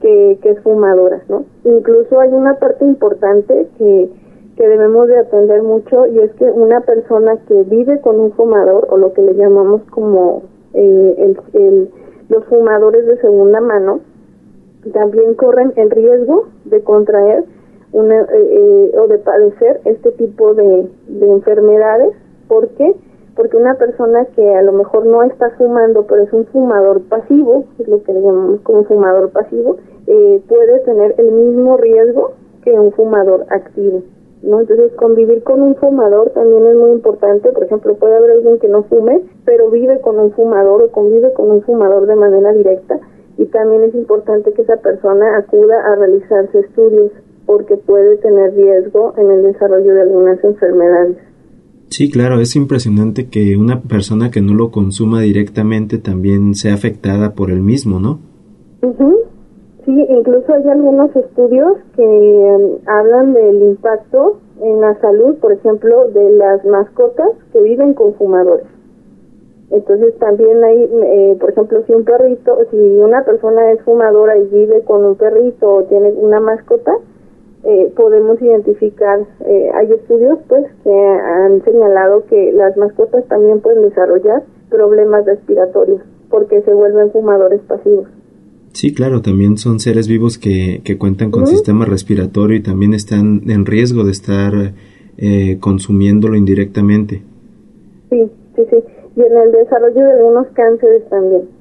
que, 0.00 0.38
que 0.40 0.50
es 0.50 0.60
fumadora, 0.60 1.20
¿no? 1.28 1.44
Incluso 1.64 2.20
hay 2.20 2.32
una 2.32 2.54
parte 2.54 2.84
importante 2.84 3.66
que, 3.78 4.08
que 4.56 4.68
debemos 4.68 5.08
de 5.08 5.18
atender 5.18 5.64
mucho 5.64 6.06
y 6.06 6.20
es 6.20 6.32
que 6.34 6.44
una 6.44 6.82
persona 6.82 7.36
que 7.48 7.64
vive 7.64 8.00
con 8.00 8.20
un 8.20 8.30
fumador 8.30 8.86
o 8.90 8.96
lo 8.96 9.12
que 9.12 9.22
le 9.22 9.34
llamamos 9.34 9.82
como 9.90 10.42
eh, 10.74 11.14
el, 11.18 11.40
el, 11.60 11.90
los 12.28 12.44
fumadores 12.44 13.06
de 13.06 13.20
segunda 13.20 13.60
mano 13.60 14.02
también 14.92 15.34
corren 15.34 15.72
el 15.74 15.90
riesgo 15.90 16.46
de 16.64 16.80
contraer 16.84 17.44
una, 17.92 18.20
eh, 18.20 18.26
eh, 18.32 18.98
o 18.98 19.06
de 19.08 19.18
padecer 19.18 19.80
este 19.84 20.12
tipo 20.12 20.54
de, 20.54 20.88
de 21.08 21.28
enfermedades. 21.28 22.14
¿Por 22.48 22.68
qué? 22.70 22.94
Porque 23.34 23.56
una 23.56 23.74
persona 23.74 24.24
que 24.34 24.54
a 24.56 24.62
lo 24.62 24.72
mejor 24.72 25.06
no 25.06 25.22
está 25.22 25.50
fumando, 25.50 26.06
pero 26.06 26.24
es 26.24 26.32
un 26.32 26.46
fumador 26.46 27.02
pasivo, 27.02 27.64
es 27.78 27.86
lo 27.86 28.02
que 28.02 28.12
le 28.12 28.20
llamamos 28.20 28.60
como 28.62 28.84
fumador 28.84 29.30
pasivo, 29.30 29.76
eh, 30.06 30.42
puede 30.48 30.80
tener 30.80 31.14
el 31.18 31.30
mismo 31.30 31.76
riesgo 31.76 32.32
que 32.62 32.72
un 32.72 32.92
fumador 32.92 33.46
activo. 33.50 34.02
¿no? 34.42 34.60
Entonces, 34.60 34.92
convivir 34.94 35.42
con 35.42 35.62
un 35.62 35.76
fumador 35.76 36.30
también 36.30 36.66
es 36.66 36.76
muy 36.76 36.90
importante. 36.92 37.52
Por 37.52 37.64
ejemplo, 37.64 37.94
puede 37.96 38.16
haber 38.16 38.30
alguien 38.32 38.58
que 38.58 38.68
no 38.68 38.84
fume, 38.84 39.22
pero 39.44 39.70
vive 39.70 40.00
con 40.00 40.18
un 40.18 40.32
fumador 40.32 40.82
o 40.82 40.90
convive 40.90 41.32
con 41.32 41.50
un 41.50 41.62
fumador 41.62 42.06
de 42.06 42.16
manera 42.16 42.52
directa. 42.52 42.98
Y 43.36 43.46
también 43.46 43.84
es 43.84 43.94
importante 43.94 44.52
que 44.52 44.62
esa 44.62 44.76
persona 44.78 45.36
acuda 45.36 45.80
a 45.86 45.94
realizarse 45.94 46.58
estudios 46.58 47.12
porque 47.48 47.78
puede 47.78 48.18
tener 48.18 48.54
riesgo 48.54 49.14
en 49.16 49.30
el 49.30 49.42
desarrollo 49.42 49.94
de 49.94 50.02
algunas 50.02 50.44
enfermedades. 50.44 51.16
Sí, 51.88 52.10
claro, 52.10 52.40
es 52.40 52.54
impresionante 52.56 53.30
que 53.30 53.56
una 53.56 53.80
persona 53.80 54.30
que 54.30 54.42
no 54.42 54.52
lo 54.52 54.70
consuma 54.70 55.22
directamente 55.22 55.96
también 55.96 56.54
sea 56.54 56.74
afectada 56.74 57.32
por 57.32 57.50
el 57.50 57.60
mismo, 57.60 58.00
¿no? 58.00 58.18
Sí, 59.86 60.06
incluso 60.10 60.52
hay 60.52 60.68
algunos 60.68 61.16
estudios 61.16 61.78
que 61.96 62.04
um, 62.04 62.76
hablan 62.84 63.32
del 63.32 63.62
impacto 63.62 64.38
en 64.60 64.82
la 64.82 65.00
salud, 65.00 65.36
por 65.36 65.52
ejemplo, 65.52 66.10
de 66.10 66.30
las 66.32 66.62
mascotas 66.66 67.30
que 67.54 67.62
viven 67.62 67.94
con 67.94 68.12
fumadores. 68.16 68.66
Entonces 69.70 70.14
también 70.18 70.62
hay, 70.62 70.82
eh, 70.82 71.36
por 71.40 71.50
ejemplo, 71.50 71.82
si 71.86 71.94
un 71.94 72.04
perrito, 72.04 72.58
si 72.70 72.76
una 72.76 73.24
persona 73.24 73.72
es 73.72 73.80
fumadora 73.82 74.36
y 74.36 74.46
vive 74.48 74.82
con 74.82 75.06
un 75.06 75.16
perrito 75.16 75.76
o 75.76 75.84
tiene 75.84 76.10
una 76.12 76.40
mascota, 76.40 76.92
eh, 77.64 77.92
podemos 77.96 78.40
identificar, 78.40 79.20
eh, 79.46 79.70
hay 79.74 79.92
estudios 79.92 80.38
pues 80.48 80.64
que 80.84 80.90
han 80.90 81.62
señalado 81.64 82.24
que 82.26 82.52
las 82.52 82.76
mascotas 82.76 83.26
también 83.28 83.60
pueden 83.60 83.82
desarrollar 83.82 84.42
problemas 84.70 85.26
respiratorios 85.26 86.02
porque 86.30 86.62
se 86.62 86.72
vuelven 86.72 87.10
fumadores 87.10 87.60
pasivos. 87.62 88.06
Sí, 88.72 88.94
claro, 88.94 89.22
también 89.22 89.56
son 89.56 89.80
seres 89.80 90.08
vivos 90.08 90.38
que, 90.38 90.82
que 90.84 90.98
cuentan 90.98 91.30
con 91.30 91.46
sistema 91.46 91.84
respiratorio 91.84 92.56
y 92.58 92.62
también 92.62 92.94
están 92.94 93.42
en 93.48 93.66
riesgo 93.66 94.04
de 94.04 94.12
estar 94.12 94.52
eh, 95.16 95.58
consumiéndolo 95.58 96.36
indirectamente. 96.36 97.22
Sí, 98.08 98.30
sí, 98.54 98.62
sí. 98.70 98.76
Y 99.16 99.20
en 99.20 99.36
el 99.36 99.50
desarrollo 99.50 100.00
de 100.00 100.12
algunos 100.12 100.46
cánceres 100.54 101.08
también. 101.08 101.57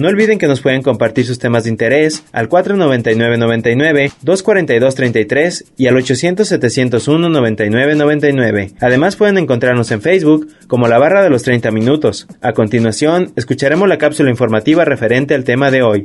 No 0.00 0.08
olviden 0.08 0.38
que 0.38 0.46
nos 0.46 0.62
pueden 0.62 0.80
compartir 0.80 1.26
sus 1.26 1.38
temas 1.38 1.64
de 1.64 1.70
interés 1.70 2.24
al 2.32 2.48
499-99, 2.48 4.10
242-33 4.24 5.66
y 5.76 5.88
al 5.88 5.96
800-701-9999. 5.96 8.76
Además 8.80 9.16
pueden 9.16 9.36
encontrarnos 9.36 9.90
en 9.90 10.00
Facebook 10.00 10.48
como 10.68 10.88
la 10.88 10.96
barra 10.96 11.22
de 11.22 11.28
los 11.28 11.42
30 11.42 11.70
minutos. 11.70 12.26
A 12.40 12.54
continuación, 12.54 13.34
escucharemos 13.36 13.86
la 13.90 13.98
cápsula 13.98 14.30
informativa 14.30 14.86
referente 14.86 15.34
al 15.34 15.44
tema 15.44 15.70
de 15.70 15.82
hoy. 15.82 16.04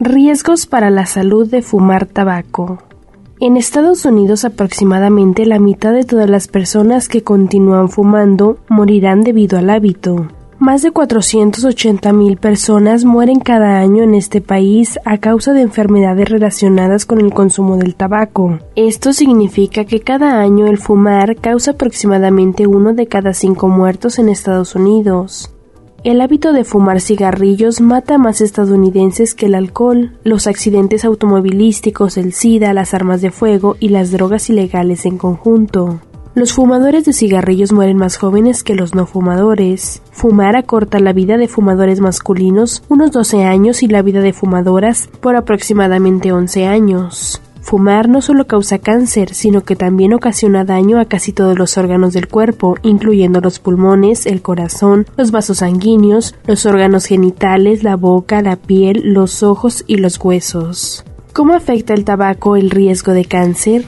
Riesgos 0.00 0.66
para 0.66 0.90
la 0.90 1.06
salud 1.06 1.48
de 1.48 1.62
fumar 1.62 2.06
tabaco. 2.06 2.82
En 3.40 3.56
Estados 3.56 4.04
Unidos 4.04 4.44
aproximadamente 4.44 5.44
la 5.44 5.58
mitad 5.58 5.92
de 5.92 6.04
todas 6.04 6.30
las 6.30 6.46
personas 6.46 7.08
que 7.08 7.22
continúan 7.22 7.88
fumando 7.88 8.58
morirán 8.68 9.22
debido 9.22 9.58
al 9.58 9.70
hábito. 9.70 10.28
Más 10.60 10.82
de 10.82 10.92
480.000 10.92 12.38
personas 12.38 13.04
mueren 13.04 13.40
cada 13.40 13.80
año 13.80 14.04
en 14.04 14.14
este 14.14 14.40
país 14.40 15.00
a 15.04 15.18
causa 15.18 15.52
de 15.52 15.62
enfermedades 15.62 16.28
relacionadas 16.28 17.06
con 17.06 17.20
el 17.20 17.34
consumo 17.34 17.76
del 17.76 17.96
tabaco. 17.96 18.60
Esto 18.76 19.12
significa 19.12 19.84
que 19.84 20.00
cada 20.00 20.40
año 20.40 20.66
el 20.68 20.78
fumar 20.78 21.36
causa 21.36 21.72
aproximadamente 21.72 22.68
uno 22.68 22.94
de 22.94 23.08
cada 23.08 23.34
cinco 23.34 23.68
muertos 23.68 24.18
en 24.20 24.28
Estados 24.28 24.76
Unidos. 24.76 25.53
El 26.04 26.20
hábito 26.20 26.52
de 26.52 26.64
fumar 26.64 27.00
cigarrillos 27.00 27.80
mata 27.80 28.18
más 28.18 28.42
estadounidenses 28.42 29.34
que 29.34 29.46
el 29.46 29.54
alcohol, 29.54 30.12
los 30.22 30.46
accidentes 30.46 31.02
automovilísticos, 31.06 32.18
el 32.18 32.34
SIDA, 32.34 32.74
las 32.74 32.92
armas 32.92 33.22
de 33.22 33.30
fuego 33.30 33.76
y 33.80 33.88
las 33.88 34.10
drogas 34.10 34.50
ilegales 34.50 35.06
en 35.06 35.16
conjunto. 35.16 36.00
Los 36.34 36.52
fumadores 36.52 37.06
de 37.06 37.14
cigarrillos 37.14 37.72
mueren 37.72 37.96
más 37.96 38.18
jóvenes 38.18 38.62
que 38.62 38.74
los 38.74 38.94
no 38.94 39.06
fumadores. 39.06 40.02
Fumar 40.10 40.56
acorta 40.56 41.00
la 41.00 41.14
vida 41.14 41.38
de 41.38 41.48
fumadores 41.48 42.00
masculinos 42.00 42.82
unos 42.90 43.10
12 43.10 43.44
años 43.44 43.82
y 43.82 43.88
la 43.88 44.02
vida 44.02 44.20
de 44.20 44.34
fumadoras 44.34 45.08
por 45.22 45.36
aproximadamente 45.36 46.32
11 46.32 46.66
años. 46.66 47.40
Fumar 47.64 48.10
no 48.10 48.20
solo 48.20 48.46
causa 48.46 48.78
cáncer, 48.78 49.32
sino 49.32 49.62
que 49.62 49.74
también 49.74 50.12
ocasiona 50.12 50.66
daño 50.66 51.00
a 51.00 51.06
casi 51.06 51.32
todos 51.32 51.58
los 51.58 51.78
órganos 51.78 52.12
del 52.12 52.28
cuerpo, 52.28 52.76
incluyendo 52.82 53.40
los 53.40 53.58
pulmones, 53.58 54.26
el 54.26 54.42
corazón, 54.42 55.06
los 55.16 55.30
vasos 55.30 55.58
sanguíneos, 55.58 56.34
los 56.46 56.66
órganos 56.66 57.06
genitales, 57.06 57.82
la 57.82 57.96
boca, 57.96 58.42
la 58.42 58.56
piel, 58.56 59.14
los 59.14 59.42
ojos 59.42 59.82
y 59.86 59.96
los 59.96 60.22
huesos. 60.22 61.06
¿Cómo 61.32 61.54
afecta 61.54 61.94
el 61.94 62.04
tabaco 62.04 62.56
el 62.56 62.68
riesgo 62.68 63.12
de 63.12 63.24
cáncer? 63.24 63.86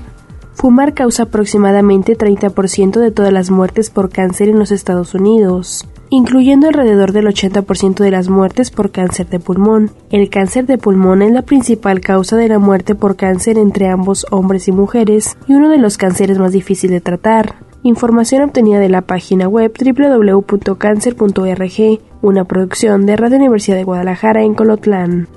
Fumar 0.55 0.95
causa 0.95 1.25
aproximadamente 1.25 2.17
30% 2.17 2.99
de 2.99 3.11
todas 3.11 3.33
las 3.33 3.51
muertes 3.51 3.91
por 3.91 4.09
cáncer 4.09 4.49
en 4.49 4.59
los 4.59 4.73
Estados 4.73 5.15
Unidos 5.15 5.87
incluyendo 6.11 6.69
alrededor 6.69 7.13
del 7.13 7.27
80% 7.27 7.97
de 7.97 8.11
las 8.11 8.29
muertes 8.29 8.71
por 8.71 8.91
cáncer 8.91 9.29
de 9.29 9.41
pulmón. 9.41 9.91
El 10.11 10.31
cáncer 10.31 10.67
de 10.67 10.79
pulmón 10.79 11.23
es 11.23 11.33
la 11.33 11.43
principal 11.43 12.01
causa 12.01 12.37
de 12.37 12.49
la 12.49 12.59
muerte 12.59 12.95
por 12.95 13.17
cáncer 13.17 13.59
entre 13.59 13.89
ambos 13.89 14.27
hombres 14.31 14.69
y 14.69 14.73
mujeres 14.73 15.37
y 15.47 15.55
uno 15.55 15.69
de 15.69 15.79
los 15.79 15.99
cánceres 15.99 16.39
más 16.39 16.53
difíciles 16.53 16.95
de 16.95 17.01
tratar. 17.01 17.57
Información 17.83 18.43
obtenida 18.43 18.79
de 18.81 18.89
la 18.89 19.03
página 19.03 19.49
web 19.49 19.73
www.cancer.org, 19.79 22.01
una 22.23 22.45
producción 22.45 23.05
de 23.07 23.17
Radio 23.17 23.37
Universidad 23.37 23.77
de 23.77 23.85
Guadalajara 23.85 24.43
en 24.43 24.55
Colotlán. 24.55 25.29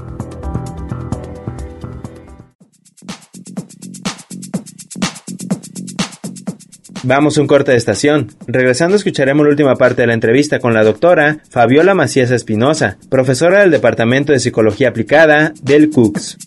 Vamos 7.03 7.37
a 7.37 7.41
un 7.41 7.47
corte 7.47 7.71
de 7.71 7.77
estación. 7.77 8.27
Regresando 8.45 8.97
escucharemos 8.97 9.45
la 9.45 9.51
última 9.51 9.75
parte 9.75 10.01
de 10.01 10.07
la 10.07 10.13
entrevista 10.13 10.59
con 10.59 10.73
la 10.73 10.83
doctora 10.83 11.39
Fabiola 11.49 11.93
Macías 11.93 12.29
Espinosa, 12.31 12.97
profesora 13.09 13.61
del 13.61 13.71
Departamento 13.71 14.33
de 14.33 14.39
Psicología 14.39 14.89
Aplicada 14.89 15.53
del 15.61 15.89
CUCS. 15.89 16.37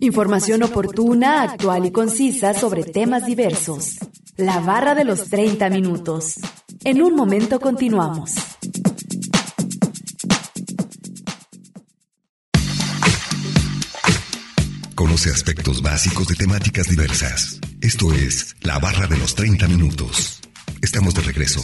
Información 0.00 0.64
oportuna, 0.64 1.42
actual 1.42 1.86
y 1.86 1.92
concisa 1.92 2.52
sobre 2.52 2.82
temas 2.82 3.24
diversos. 3.24 3.98
La 4.36 4.58
barra 4.58 4.96
de 4.96 5.04
los 5.04 5.30
30 5.30 5.70
minutos. 5.70 6.40
En 6.82 7.00
un 7.00 7.14
momento 7.14 7.60
continuamos. 7.60 8.51
Conoce 15.12 15.28
aspectos 15.28 15.82
básicos 15.82 16.26
de 16.26 16.34
temáticas 16.36 16.88
diversas. 16.88 17.60
Esto 17.82 18.14
es 18.14 18.56
La 18.62 18.78
Barra 18.78 19.06
de 19.06 19.18
los 19.18 19.34
30 19.34 19.68
Minutos. 19.68 20.40
Estamos 20.80 21.14
de 21.14 21.20
regreso. 21.20 21.60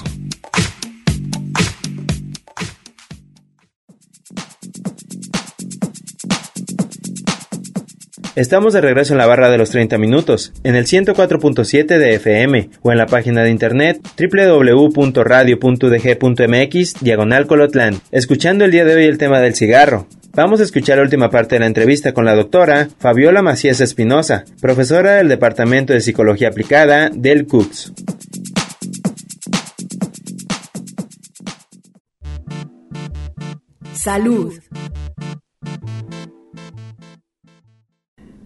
Estamos 8.37 8.75
de 8.75 8.83
regreso 8.83 9.15
en 9.15 9.19
la 9.19 9.27
barra 9.27 9.49
de 9.51 9.57
los 9.57 9.71
30 9.71 9.97
minutos, 9.97 10.53
en 10.63 10.77
el 10.77 10.85
104.7 10.85 11.87
de 11.87 12.17
FM 12.17 12.69
o 12.83 12.93
en 12.93 12.99
la 12.99 13.07
página 13.07 13.43
de 13.43 13.49
internet 13.51 14.07
www.radio.dg.mx 14.17 16.95
diagonal 17.01 17.47
Colotlan, 17.47 18.03
escuchando 18.13 18.67
el 18.67 18.71
día 18.71 18.85
de 18.85 18.95
hoy 18.95 19.07
el 19.07 19.17
tema 19.19 19.41
del 19.41 19.57
cigarro. 19.57 20.07
Vamos 20.35 20.61
a 20.61 20.63
escuchar 20.63 20.99
la 20.99 21.03
última 21.03 21.31
parte 21.31 21.57
de 21.57 21.61
la 21.61 21.67
entrevista 21.67 22.13
con 22.13 22.25
la 22.25 22.35
doctora 22.35 22.89
Fabiola 22.99 23.43
Macías 23.43 23.81
Espinosa, 23.81 24.45
profesora 24.61 25.15
del 25.15 25.29
Departamento 25.29 25.93
de 25.93 26.01
Psicología 26.01 26.49
Aplicada 26.49 27.11
del 27.11 27.47
CUCS. 27.47 27.93
Salud. 33.95 34.55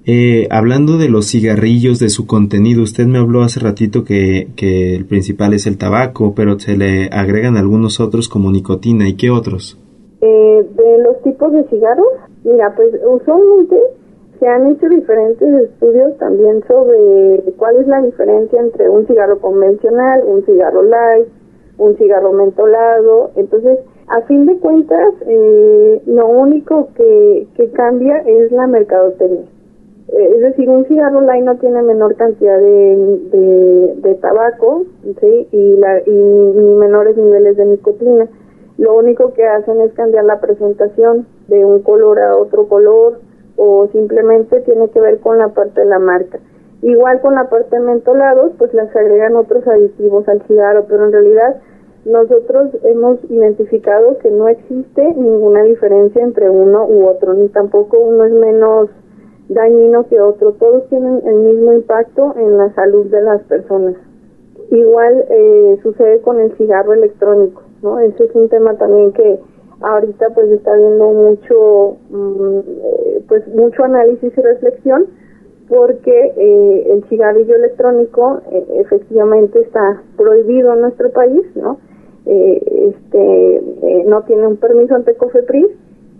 Eh, 0.05 0.49
hablando 0.51 0.99
de 0.99 1.09
los 1.09 1.27
cigarrillos, 1.29 1.99
de 1.99 2.09
su 2.09 2.27
contenido, 2.27 2.83
usted 2.83 3.07
me 3.07 3.19
habló 3.19 3.43
hace 3.43 3.61
ratito 3.61 4.03
que, 4.03 4.49
que, 4.57 4.97
el 4.97 5.05
principal 5.05 5.55
es 5.55 5.67
el 5.67 5.77
tabaco, 5.77 6.35
pero 6.35 6.59
se 6.59 6.77
le 6.77 7.07
agregan 7.13 7.57
algunos 7.57 8.01
otros 8.01 8.29
como 8.29 8.51
nicotina. 8.51 9.09
¿Y 9.09 9.15
qué 9.15 9.31
otros? 9.31 9.79
Eh, 10.25 10.65
de 10.77 10.99
los 10.99 11.21
tipos 11.23 11.53
de 11.53 11.65
cigarros, 11.65 12.07
mira, 12.45 12.73
pues 12.77 12.95
usualmente 13.05 13.77
se 14.39 14.47
han 14.47 14.71
hecho 14.71 14.89
diferentes 14.89 15.49
estudios 15.65 16.17
también 16.19 16.63
sobre 16.69 17.43
cuál 17.57 17.79
es 17.79 17.89
la 17.89 18.01
diferencia 18.03 18.61
entre 18.61 18.89
un 18.89 19.05
cigarro 19.09 19.41
convencional, 19.41 20.23
un 20.25 20.45
cigarro 20.45 20.85
light, 20.85 21.27
un 21.79 21.97
cigarro 21.97 22.33
mentolado. 22.33 23.33
Entonces, 23.35 23.81
a 24.07 24.21
fin 24.23 24.47
de 24.47 24.59
cuentas, 24.59 25.13
eh, 25.27 26.03
lo 26.07 26.29
único 26.29 26.91
que, 26.95 27.49
cambia 27.75 28.19
es 28.19 28.53
la 28.53 28.69
mercadotecnia. 28.69 29.47
Eh, 30.09 30.35
es 30.37 30.41
decir, 30.41 30.69
un 30.69 30.85
cigarro 30.85 31.21
light 31.23 31.43
no 31.43 31.57
tiene 31.57 31.83
menor 31.83 32.15
cantidad 32.15 32.61
de, 32.61 33.97
de, 34.03 34.15
tabaco 34.21 34.85
¿sí? 35.21 35.49
y, 35.51 35.77
la, 35.79 36.01
y 36.07 36.13
menores 36.13 37.17
niveles 37.17 37.57
de 37.57 37.67
nicotina. 37.67 38.29
Lo 38.79 38.95
único 38.95 39.33
que 39.35 39.45
hacen 39.45 39.81
es 39.81 39.93
cambiar 39.93 40.25
la 40.25 40.41
presentación 40.41 41.27
de 41.49 41.65
un 41.65 41.83
color 41.83 42.19
a 42.21 42.37
otro 42.37 42.69
color 42.69 43.21
o 43.57 43.89
simplemente 43.93 44.61
tiene 44.63 44.89
que 44.89 45.01
ver 45.01 45.21
con 45.21 45.39
la 45.39 45.49
parte 45.49 45.81
de 45.81 45.87
la 45.87 45.99
marca. 45.99 46.39
Igual 46.83 47.21
con 47.21 47.35
la 47.35 47.49
parte 47.49 47.77
de 47.77 47.83
mentolados, 47.83 48.53
pues 48.59 48.75
les 48.75 48.95
agregan 48.97 49.37
otros 49.37 49.67
aditivos 49.69 50.29
al 50.29 50.43
cigarro, 50.43 50.87
pero 50.89 51.07
en 51.07 51.13
realidad 51.13 51.61
nosotros 52.05 52.71
hemos 52.83 53.19
identificado 53.31 54.19
que 54.19 54.31
no 54.31 54.49
existe 54.49 55.03
ninguna 55.15 55.63
diferencia 55.63 56.23
entre 56.23 56.51
uno 56.51 56.85
u 56.87 57.07
otro, 57.07 57.35
ni 57.35 57.49
tampoco 57.49 57.99
uno 57.99 58.25
es 58.25 58.33
menos 58.33 58.89
dañino 59.49 60.09
que 60.09 60.21
otro, 60.21 60.53
todos 60.53 60.89
tienen 60.89 61.23
el 61.25 61.37
mismo 61.37 61.73
impacto 61.73 62.35
en 62.37 62.59
la 62.59 62.75
salud 62.75 63.07
de 63.07 63.23
las 63.23 63.43
personas. 63.43 63.95
Igual 64.71 65.25
eh, 65.29 65.79
sucede 65.83 66.21
con 66.23 66.41
el 66.41 66.57
cigarro 66.57 66.95
electrónico, 66.95 67.62
¿no? 67.83 67.99
Ese 67.99 68.25
es 68.25 68.35
un 68.35 68.49
tema 68.49 68.75
también 68.77 69.13
que 69.13 69.39
ahorita 69.81 70.31
pues 70.35 70.51
está 70.51 70.75
viendo 70.77 71.11
mucho, 71.11 71.97
mm, 72.11 72.59
eh, 72.59 73.25
pues 73.29 73.47
mucho 73.55 73.85
análisis 73.85 74.33
y 74.37 74.41
reflexión 74.41 75.07
porque 75.69 76.33
eh, 76.37 76.93
el 76.93 77.05
cigarrillo 77.05 77.57
electrónico 77.57 78.41
efectivamente 78.75 79.61
está 79.61 80.03
prohibido 80.17 80.75
en 80.75 80.83
nuestro 80.83 81.11
país, 81.13 81.43
¿no? 81.55 81.79
este 82.25 84.05
no 84.07 84.23
tiene 84.23 84.47
un 84.47 84.57
permiso 84.57 84.95
ante 84.95 85.17
COFEPRIS 85.17 85.67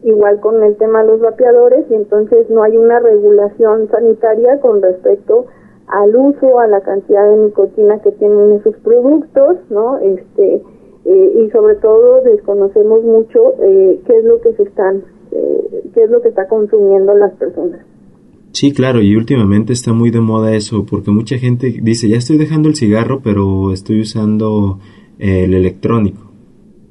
igual 0.05 0.41
con 0.41 0.63
el 0.63 0.77
tema 0.77 1.03
de 1.03 1.09
los 1.09 1.21
vapeadores 1.21 1.87
y 1.91 1.95
entonces 1.95 2.51
no 2.51 2.63
hay 2.63 2.77
una 2.77 2.99
regulación 2.99 3.89
sanitaria 3.89 4.61
con 4.61 4.83
respecto 4.83 5.47
al 5.87 6.15
uso, 6.17 6.59
a 6.59 6.67
la 6.67 6.81
cantidad 6.81 7.29
de 7.29 7.37
nicotina 7.37 8.01
que 8.01 8.13
tienen 8.13 8.53
esos 8.53 8.77
productos, 8.79 9.59
¿no? 9.71 9.99
Este 9.99 10.63
eh, 11.05 11.33
y 11.45 11.51
sobre 11.51 11.77
todo 11.77 12.23
desconocemos 12.23 13.03
mucho 13.03 13.55
eh, 13.61 14.01
qué 14.07 14.19
es 14.19 14.25
lo 14.25 14.41
que 14.41 14.53
se 14.55 14.63
están, 14.65 15.03
eh, 15.33 15.83
qué 15.95 16.05
es 16.05 16.11
lo 16.11 16.21
que 16.23 16.29
está 16.29 16.47
consumiendo 16.49 17.15
las 17.15 17.33
personas. 17.33 17.81
Sí, 18.53 18.73
claro, 18.73 19.01
y 19.01 19.17
últimamente 19.17 19.73
está 19.73 19.93
muy 19.93 20.11
de 20.11 20.21
moda 20.21 20.55
eso, 20.55 20.85
porque 20.89 21.11
mucha 21.11 21.37
gente 21.39 21.75
dice, 21.83 22.09
ya 22.09 22.19
estoy 22.19 22.37
dejando 22.37 22.69
el 22.69 22.75
cigarro, 22.75 23.21
pero 23.25 23.73
estoy 23.73 24.01
usando 24.03 24.79
el 25.19 25.55
electrónico. 25.55 26.21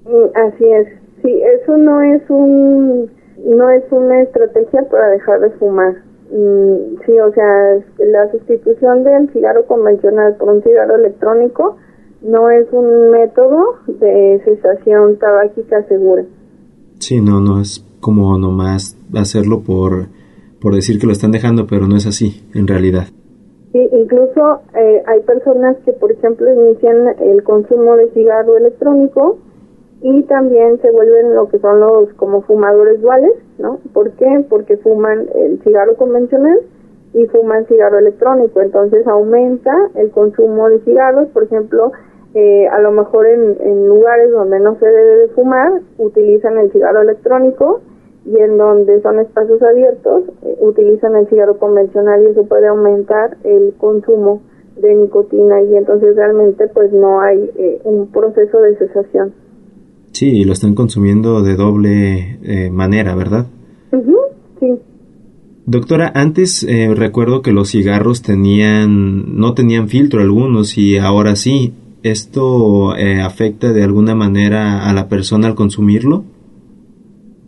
Mm, 0.06 0.36
así 0.36 0.65
es, 0.65 0.88
Sí, 1.21 1.41
eso 1.62 1.78
no 1.78 2.02
es 2.02 2.21
un 2.30 3.10
no 3.45 3.69
es 3.69 3.84
una 3.91 4.21
estrategia 4.21 4.84
para 4.89 5.10
dejar 5.10 5.39
de 5.41 5.50
fumar. 5.52 5.95
Mm, 6.32 6.97
sí, 7.06 7.19
o 7.19 7.34
sea, 7.34 7.80
la 8.00 8.32
sustitución 8.32 9.04
del 9.04 9.32
cigarro 9.32 9.65
convencional 9.65 10.36
por 10.36 10.50
un 10.50 10.63
cigarro 10.63 10.95
electrónico 10.95 11.78
no 12.21 12.49
es 12.49 12.67
un 12.71 13.12
método 13.12 13.77
de 13.88 14.41
cesación 14.45 15.17
tabáquica 15.17 15.84
segura. 15.88 16.23
Sí, 16.99 17.19
no, 17.21 17.41
no 17.41 17.62
es 17.62 17.84
como 17.99 18.38
nomás 18.38 18.97
hacerlo 19.15 19.62
por, 19.62 20.07
por 20.62 20.75
decir 20.75 20.99
que 20.99 21.07
lo 21.07 21.13
están 21.13 21.31
dejando, 21.31 21.65
pero 21.67 21.88
no 21.88 21.95
es 21.95 22.07
así, 22.07 22.47
en 22.53 22.67
realidad. 22.67 23.05
Sí, 23.71 23.89
incluso 23.93 24.62
eh, 24.75 25.01
hay 25.07 25.21
personas 25.21 25.77
que, 25.86 25.93
por 25.93 26.12
ejemplo, 26.12 26.51
inician 26.53 27.15
el 27.19 27.41
consumo 27.43 27.95
de 27.95 28.10
cigarro 28.12 28.57
electrónico 28.57 29.38
y 30.01 30.23
también 30.23 30.81
se 30.81 30.91
vuelven 30.91 31.36
lo 31.36 31.47
que 31.47 31.60
son 31.60 31.79
los 31.79 32.12
como 32.15 32.41
fumadores 32.41 33.01
duales, 33.01 33.31
¿no? 33.60 33.79
¿Por 33.93 34.12
qué? 34.12 34.45
Porque 34.49 34.77
fuman 34.77 35.27
el 35.36 35.62
cigarro 35.63 35.95
convencional 35.95 36.60
y 37.13 37.25
fuman 37.27 37.65
cigarro 37.67 37.99
electrónico, 37.99 38.62
entonces 38.62 39.05
aumenta 39.07 39.73
el 39.95 40.12
consumo 40.12 40.69
de 40.69 40.79
cigarros, 40.79 41.27
por 41.29 41.43
ejemplo, 41.43 41.91
eh, 42.34 42.67
a 42.67 42.80
lo 42.80 42.91
mejor 42.91 43.28
en, 43.28 43.58
en, 43.60 43.88
lugares 43.88 44.32
donde 44.32 44.60
no 44.60 44.78
se 44.80 44.86
debe 44.86 45.15
de 45.17 45.28
fumar, 45.30 45.82
utilizan 45.98 46.58
el 46.58 46.72
cigarro 46.72 47.02
electrónico 47.02 47.82
y 48.26 48.38
en 48.38 48.58
donde 48.58 49.02
son 49.02 49.20
espacios 49.20 49.62
abiertos, 49.62 50.24
eh, 50.44 50.58
utilizan 50.62 51.15
el 51.15 51.28
cigarro 51.28 51.58
convencional 51.58 52.24
y 52.24 52.28
eso 52.28 52.46
puede 52.46 52.67
aumentar 52.67 53.38
el 53.44 53.74
consumo 53.78 54.41
de 54.82 54.96
nicotina 54.96 55.62
y 55.62 55.76
entonces 55.76 56.15
realmente 56.15 56.67
pues 56.74 56.91
no 56.91 57.22
hay 57.22 57.50
eh, 57.58 57.80
un 57.84 58.08
proceso 58.12 58.60
de 58.60 58.78
cesación. 58.78 59.34
Sí, 60.12 60.44
lo 60.44 60.54
están 60.54 60.76
consumiendo 60.76 61.41
de 61.41 61.56
doble 61.56 62.39
eh, 62.44 62.70
manera, 62.70 63.15
¿verdad? 63.15 63.46
sí. 64.60 64.80
Doctora, 65.65 66.12
antes 66.15 66.63
eh, 66.63 66.94
recuerdo 66.94 67.41
que 67.41 67.52
los 67.52 67.70
cigarros 67.70 68.22
tenían, 68.22 69.38
no 69.38 69.54
tenían 69.54 69.88
filtro 69.88 70.22
algunos 70.22 70.78
y 70.78 70.98
ahora 70.98 71.36
sí. 71.36 71.74
¿Esto 72.04 72.96
eh, 72.98 73.22
afecta 73.22 73.72
de 73.74 73.84
alguna 73.84 74.16
manera 74.16 74.90
a 74.90 74.94
la 74.94 75.08
persona 75.08 75.48
al 75.48 75.56
consumirlo? 75.56 76.24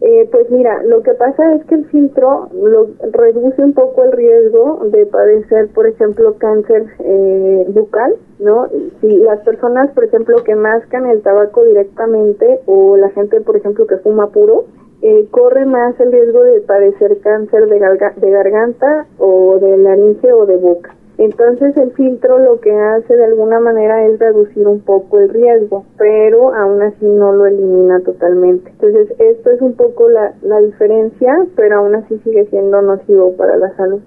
Eh, 0.05 0.27
pues 0.31 0.51
mira, 0.51 0.83
lo 0.83 1.01
que 1.01 1.13
pasa 1.13 1.55
es 1.55 1.65
que 1.65 1.75
el 1.75 1.85
filtro 1.85 2.49
lo, 2.61 2.89
reduce 3.13 3.63
un 3.63 3.73
poco 3.73 4.03
el 4.03 4.11
riesgo 4.11 4.81
de 4.91 5.05
padecer, 5.07 5.69
por 5.69 5.87
ejemplo, 5.87 6.35
cáncer 6.37 6.85
eh, 6.99 7.65
bucal, 7.69 8.13
¿no? 8.39 8.67
Si 9.01 9.07
las 9.17 9.39
personas, 9.39 9.89
por 9.95 10.03
ejemplo, 10.03 10.43
que 10.43 10.53
mascan 10.55 11.07
el 11.07 11.21
tabaco 11.21 11.63
directamente 11.63 12.59
o 12.67 12.95
la 12.97 13.09
gente, 13.09 13.41
por 13.41 13.55
ejemplo, 13.55 13.87
que 13.87 13.97
fuma 13.97 14.27
puro, 14.27 14.65
eh, 15.01 15.25
corre 15.31 15.65
más 15.65 15.99
el 15.99 16.11
riesgo 16.11 16.43
de 16.43 16.61
padecer 16.61 17.17
cáncer 17.21 17.67
de, 17.67 17.79
de 17.79 18.29
garganta 18.29 19.07
o 19.17 19.57
de 19.59 19.77
laringe 19.77 20.31
o 20.31 20.45
de 20.45 20.57
boca. 20.57 20.95
Entonces 21.17 21.77
el 21.77 21.91
filtro 21.91 22.39
lo 22.39 22.59
que 22.59 22.71
hace 22.71 23.15
de 23.15 23.25
alguna 23.25 23.59
manera 23.59 24.05
es 24.07 24.19
reducir 24.19 24.67
un 24.67 24.79
poco 24.79 25.19
el 25.19 25.29
riesgo, 25.29 25.85
pero 25.97 26.53
aún 26.53 26.81
así 26.81 27.05
no 27.05 27.31
lo 27.33 27.45
elimina 27.45 27.99
totalmente. 27.99 28.71
Entonces 28.71 29.13
esto 29.19 29.51
es 29.51 29.61
un 29.61 29.73
poco 29.73 30.09
la, 30.09 30.33
la 30.41 30.59
diferencia, 30.61 31.31
pero 31.55 31.79
aún 31.79 31.95
así 31.95 32.19
sigue 32.23 32.45
siendo 32.47 32.81
nocivo 32.81 33.35
para 33.37 33.57
la 33.57 33.75
salud. 33.75 34.01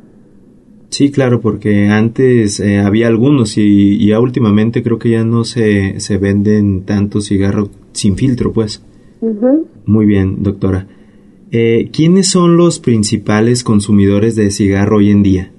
Sí, 0.88 1.10
claro, 1.10 1.40
porque 1.40 1.88
antes 1.88 2.58
eh, 2.60 2.78
había 2.78 3.08
algunos 3.08 3.58
y, 3.58 4.06
ya 4.06 4.20
últimamente 4.20 4.82
creo 4.82 4.98
que 4.98 5.10
ya 5.10 5.24
no 5.24 5.44
se, 5.44 6.00
se 6.00 6.16
venden 6.16 6.84
tantos 6.84 7.26
cigarros 7.26 7.70
sin 7.92 8.16
filtro, 8.16 8.52
pues. 8.52 8.82
Muy 9.84 10.06
bien, 10.06 10.42
doctora. 10.42 10.86
Eh, 11.50 11.90
¿Quiénes 11.92 12.28
son 12.28 12.56
los 12.56 12.78
principales 12.78 13.64
consumidores 13.64 14.36
de 14.36 14.50
cigarro 14.50 14.98
hoy 14.98 15.10
en 15.10 15.22
día? 15.22 15.52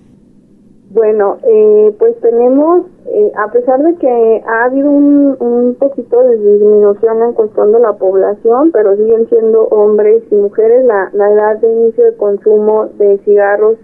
Bueno, 0.89 1.37
eh, 1.43 1.93
pues 1.99 2.15
tenemos, 2.21 2.85
eh, 3.07 3.31
a 3.35 3.51
pesar 3.51 3.83
de 3.83 3.95
que 3.95 4.43
ha 4.47 4.65
habido 4.65 4.89
un, 4.89 5.35
un 5.37 5.75
poquito 5.75 6.23
de 6.23 6.37
disminución 6.37 7.23
en 7.23 7.33
cuestión 7.33 7.73
de 7.73 7.79
la 7.79 7.93
población, 7.93 8.71
pero 8.71 8.95
siguen 8.95 9.27
siendo 9.27 9.65
hombres 9.65 10.23
y 10.31 10.35
mujeres, 10.35 10.85
la, 10.85 11.09
la 11.11 11.29
edad 11.29 11.57
de 11.57 11.71
inicio 11.73 12.05
de 12.05 12.15
consumo 12.15 12.85
de 12.97 13.17
cigarros 13.25 13.75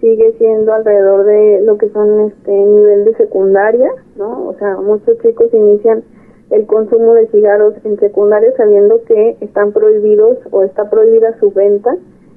sigue 0.00 0.34
siendo 0.36 0.74
alrededor 0.74 1.24
de 1.24 1.62
lo 1.62 1.78
que 1.78 1.88
son 1.88 2.20
este 2.26 2.52
nivel 2.52 3.06
de 3.06 3.14
secundaria, 3.14 3.90
¿no? 4.16 4.48
O 4.48 4.54
sea, 4.58 4.76
muchos 4.76 5.18
chicos 5.20 5.48
inician 5.54 6.04
el 6.50 6.66
consumo 6.66 7.14
de 7.14 7.28
cigarros 7.28 7.74
en 7.84 7.98
secundaria 7.98 8.52
sabiendo 8.58 9.02
que 9.04 9.36
están 9.40 9.72
prohibidos 9.72 10.36
o 10.50 10.62
está 10.62 10.90
prohibida 10.90 11.38
su 11.40 11.50
venta 11.50 11.96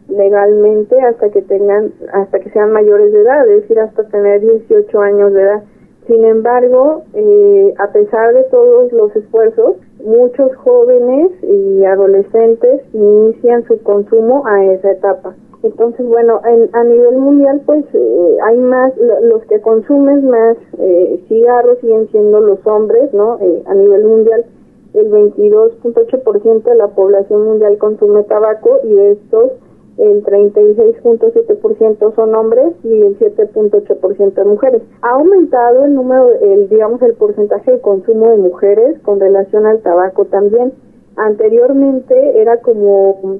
legalmente 0.10 1.00
hasta 1.02 1.30
que 1.30 1.41
tengan, 1.41 1.93
hasta 2.13 2.39
que 2.39 2.50
sean 2.52 2.72
mayores 2.72 3.12
de 3.13 3.22
edad, 3.22 3.48
es 3.48 3.62
decir, 3.62 3.80
hasta 3.80 4.04
tener 4.10 4.41
18 4.41 5.00
años 5.02 5.34
de 5.34 5.41
edad. 5.41 5.63
Sin 6.08 6.26
embargo, 6.26 7.04
eh, 7.13 7.74
a 7.78 7.91
pesar 7.91 8.34
de 8.34 8.43
todos 8.45 8.91
los 8.91 9.15
esfuerzos, 9.15 9.76
muchos 10.04 10.56
jóvenes 10.56 11.32
y 11.43 11.86
adolescentes 11.86 12.82
inician 12.93 13.63
su 13.67 13.82
consumo 13.84 14.43
a 14.48 14.65
esa 14.65 14.91
etapa. 14.91 15.36
Entonces, 15.62 16.06
bueno, 16.06 16.39
a 16.72 16.84
nivel 16.86 17.17
mundial, 17.17 17.62
pues 17.65 17.84
eh, 17.93 18.38
hay 18.45 18.58
más, 18.60 18.93
los 19.24 19.43
que 19.45 19.60
consumen 19.60 20.30
más 20.30 20.56
eh, 20.78 21.22
cigarros 21.28 21.80
siguen 21.80 22.08
siendo 22.12 22.39
los 22.39 22.65
hombres, 22.65 23.13
¿no? 23.13 23.38
Eh, 23.41 23.63
a 23.65 23.76
nivel 23.76 24.06
mundial, 24.06 24.45
el 24.93 25.12
22.8% 25.12 26.63
de 26.63 26.76
la 26.76 26.88
población 26.88 27.43
mundial 27.43 27.78
consume 27.78 28.24
tabaco 28.24 28.80
y 28.86 28.93
de 28.93 29.12
estos, 29.12 29.52
el 30.00 30.24
36.7% 30.24 32.16
son 32.16 32.36
hombres 32.36 32.74
y 32.84 33.02
el 33.02 33.20
7.8% 33.20 34.46
mujeres. 34.46 34.82
Ha 35.02 35.10
aumentado 35.12 35.84
el 35.86 35.94
número, 35.94 36.30
el, 36.40 36.70
digamos, 36.70 37.02
el 37.02 37.16
porcentaje 37.16 37.72
de 37.72 37.82
consumo 37.82 38.30
de 38.30 38.38
mujeres 38.38 39.00
con 39.02 39.20
relación 39.20 39.66
al 39.66 39.82
tabaco 39.82 40.26
también. 40.26 40.72
Anteriormente 41.18 42.42
era 42.42 42.62
como 42.62 43.40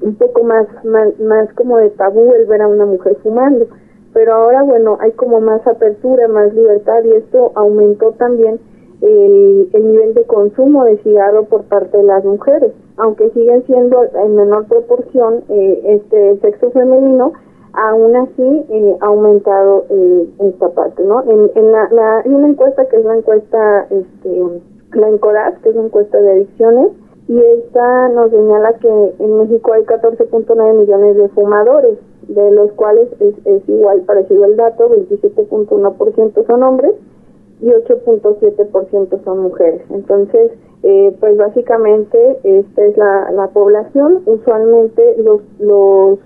un 0.00 0.14
poco 0.16 0.42
más, 0.42 0.66
más, 0.84 1.52
como 1.54 1.78
de 1.78 1.90
tabú 1.90 2.32
el 2.34 2.46
ver 2.46 2.62
a 2.62 2.68
una 2.68 2.86
mujer 2.86 3.16
fumando. 3.22 3.66
Pero 4.12 4.34
ahora, 4.34 4.62
bueno, 4.64 4.98
hay 5.00 5.12
como 5.12 5.40
más 5.40 5.64
apertura, 5.66 6.26
más 6.26 6.52
libertad 6.52 7.04
y 7.04 7.12
esto 7.12 7.52
aumentó 7.54 8.12
también 8.12 8.58
el, 9.00 9.68
el 9.72 9.88
nivel 9.88 10.14
de 10.14 10.24
consumo 10.24 10.84
de 10.84 10.98
cigarro 10.98 11.44
por 11.44 11.64
parte 11.64 11.96
de 11.96 12.04
las 12.04 12.24
mujeres. 12.24 12.72
Aunque 12.96 13.30
siguen 13.30 13.64
siendo 13.66 14.04
en 14.04 14.36
menor 14.36 14.66
proporción 14.66 15.44
eh, 15.48 15.82
este 15.84 16.38
sexo 16.40 16.70
femenino, 16.70 17.32
aún 17.74 18.16
así 18.16 18.64
eh, 18.70 18.96
ha 19.00 19.06
aumentado 19.06 19.84
eh, 19.90 20.28
esta 20.40 20.70
parte, 20.70 21.02
¿no? 21.04 21.22
En, 21.22 21.50
en 21.54 21.72
la, 21.72 22.22
hay 22.24 22.32
una 22.32 22.48
encuesta 22.48 22.86
que 22.88 22.96
es 22.96 23.04
la 23.04 23.16
encuesta, 23.16 23.86
este, 23.90 24.42
la 24.92 25.08
ENCODAS, 25.08 25.58
que 25.58 25.68
es 25.68 25.76
la 25.76 25.82
encuesta 25.82 26.18
de 26.18 26.30
adicciones, 26.32 26.92
y 27.28 27.38
esta 27.38 28.08
nos 28.10 28.30
señala 28.30 28.72
que 28.74 28.88
en 29.18 29.38
México 29.38 29.72
hay 29.72 29.82
14.9 29.82 30.74
millones 30.74 31.16
de 31.16 31.28
fumadores, 31.30 31.98
de 32.28 32.50
los 32.52 32.72
cuales 32.72 33.08
es, 33.20 33.34
es 33.44 33.68
igual 33.68 34.00
parecido 34.02 34.44
el 34.46 34.56
dato, 34.56 34.88
27.1% 34.88 36.46
son 36.46 36.62
hombres 36.62 36.94
y 37.60 37.66
8.7% 37.68 39.24
son 39.24 39.38
mujeres. 39.40 39.82
Entonces, 39.90 40.52
eh, 40.82 41.16
pues 41.20 41.36
básicamente 41.36 42.38
esta 42.44 42.84
es 42.84 42.96
la, 42.96 43.30
la 43.32 43.48
población. 43.48 44.22
Usualmente 44.26 45.16
los, 45.18 45.40
los, 45.58 46.18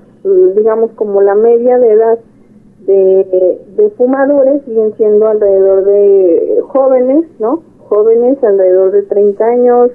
digamos 0.56 0.90
como 0.92 1.22
la 1.22 1.34
media 1.34 1.78
de 1.78 1.92
edad 1.92 2.18
de, 2.86 3.60
de 3.76 3.90
fumadores 3.90 4.62
siguen 4.64 4.94
siendo 4.96 5.28
alrededor 5.28 5.84
de 5.84 6.60
jóvenes, 6.68 7.26
¿no? 7.38 7.62
Jóvenes 7.88 8.42
alrededor 8.42 8.92
de 8.92 9.02
30 9.02 9.44
años, 9.44 9.90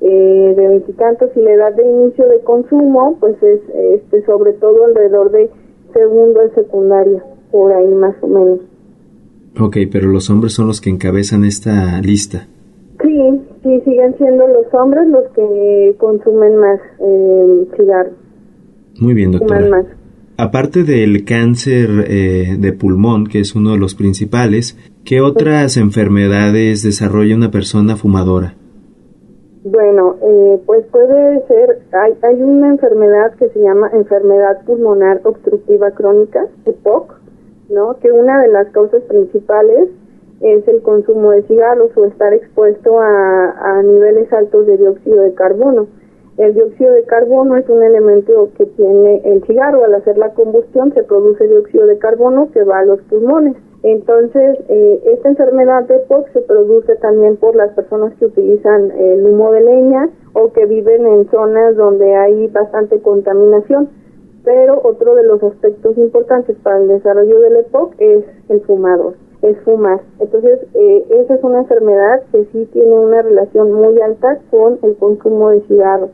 eh, 0.00 0.54
de 0.54 0.68
veintitantos 0.68 1.30
y 1.34 1.40
la 1.40 1.52
edad 1.52 1.72
de 1.72 1.82
inicio 1.82 2.28
de 2.28 2.40
consumo 2.40 3.16
pues 3.20 3.42
es 3.42 3.60
este 3.72 4.22
sobre 4.26 4.52
todo 4.54 4.84
alrededor 4.84 5.30
de 5.30 5.48
segundo 5.94 6.40
de 6.40 6.50
secundaria 6.50 7.24
por 7.50 7.72
ahí 7.72 7.86
más 7.86 8.14
o 8.20 8.26
menos 8.26 8.58
Ok, 9.58 9.76
pero 9.90 10.08
los 10.08 10.30
hombres 10.30 10.52
son 10.52 10.66
los 10.66 10.80
que 10.80 10.90
encabezan 10.90 11.44
esta 11.44 12.00
lista 12.00 12.48
sí 13.04 13.40
sí 13.62 13.80
siguen 13.84 14.16
siendo 14.16 14.46
los 14.46 14.72
hombres 14.72 15.06
los 15.08 15.24
que 15.34 15.94
consumen 15.98 16.56
más 16.56 16.80
eh, 17.00 17.66
cigarros 17.76 18.14
muy 19.00 19.14
bien 19.14 19.32
doctora 19.32 19.68
más. 19.68 19.86
aparte 20.36 20.84
del 20.84 21.24
cáncer 21.24 21.88
eh, 22.08 22.56
de 22.58 22.72
pulmón 22.72 23.26
que 23.26 23.40
es 23.40 23.54
uno 23.54 23.72
de 23.72 23.78
los 23.78 23.94
principales 23.94 24.78
¿qué 25.04 25.20
otras 25.20 25.76
enfermedades 25.76 26.82
desarrolla 26.82 27.36
una 27.36 27.50
persona 27.50 27.96
fumadora? 27.96 28.54
Bueno, 29.64 30.16
eh, 30.22 30.60
pues 30.66 30.84
puede 30.92 31.46
ser, 31.46 31.78
hay, 31.92 32.12
hay 32.22 32.42
una 32.42 32.68
enfermedad 32.68 33.34
que 33.38 33.48
se 33.48 33.60
llama 33.60 33.90
enfermedad 33.94 34.62
pulmonar 34.66 35.22
obstructiva 35.24 35.90
crónica, 35.92 36.46
EPOC, 36.66 37.14
¿no? 37.74 37.98
Que 37.98 38.10
una 38.10 38.40
de 38.42 38.48
las 38.48 38.68
causas 38.68 39.02
principales 39.02 39.90
es 40.40 40.66
el 40.68 40.82
consumo 40.82 41.30
de 41.30 41.42
cigarros 41.42 41.90
o 41.96 42.04
estar 42.04 42.32
expuesto 42.32 42.98
a, 43.00 43.82
niveles 43.82 44.32
altos 44.32 44.66
de 44.66 44.76
dióxido 44.76 45.22
de 45.22 45.34
carbono. 45.34 45.86
El 46.36 46.54
dióxido 46.54 46.92
de 46.92 47.04
carbono 47.04 47.56
es 47.56 47.68
un 47.68 47.82
elemento 47.82 48.48
que 48.56 48.66
tiene 48.66 49.22
el 49.24 49.44
cigarro. 49.44 49.84
Al 49.84 49.94
hacer 49.94 50.18
la 50.18 50.34
combustión 50.34 50.92
se 50.92 51.04
produce 51.04 51.46
dióxido 51.46 51.86
de 51.86 51.98
carbono 51.98 52.50
que 52.52 52.64
va 52.64 52.80
a 52.80 52.84
los 52.84 53.00
pulmones. 53.02 53.56
Entonces, 53.84 54.58
eh, 54.68 55.02
esta 55.12 55.28
enfermedad 55.28 55.84
de 55.84 55.98
POC 56.00 56.32
se 56.32 56.40
produce 56.40 56.96
también 56.96 57.36
por 57.36 57.54
las 57.54 57.70
personas 57.72 58.14
que 58.14 58.26
utilizan 58.26 58.90
el 58.92 59.24
humo 59.26 59.52
de 59.52 59.60
leña 59.60 60.08
o 60.32 60.52
que 60.52 60.66
viven 60.66 61.06
en 61.06 61.30
zonas 61.30 61.76
donde 61.76 62.14
hay 62.14 62.48
bastante 62.48 63.00
contaminación. 63.00 63.90
Pero 64.44 64.80
otro 64.84 65.14
de 65.14 65.22
los 65.22 65.42
aspectos 65.42 65.96
importantes 65.96 66.56
para 66.62 66.78
el 66.78 66.88
desarrollo 66.88 67.40
del 67.40 67.56
EPOC 67.56 67.94
es 67.98 68.24
el 68.50 68.60
fumador, 68.62 69.14
es 69.40 69.58
fumar. 69.60 70.00
Entonces, 70.20 70.60
eh, 70.74 71.06
esa 71.10 71.34
es 71.34 71.42
una 71.42 71.60
enfermedad 71.60 72.22
que 72.30 72.44
sí 72.52 72.68
tiene 72.72 72.98
una 72.98 73.22
relación 73.22 73.72
muy 73.72 73.98
alta 74.00 74.38
con 74.50 74.78
el 74.82 74.96
consumo 74.96 75.48
de 75.50 75.62
cigarros. 75.62 76.10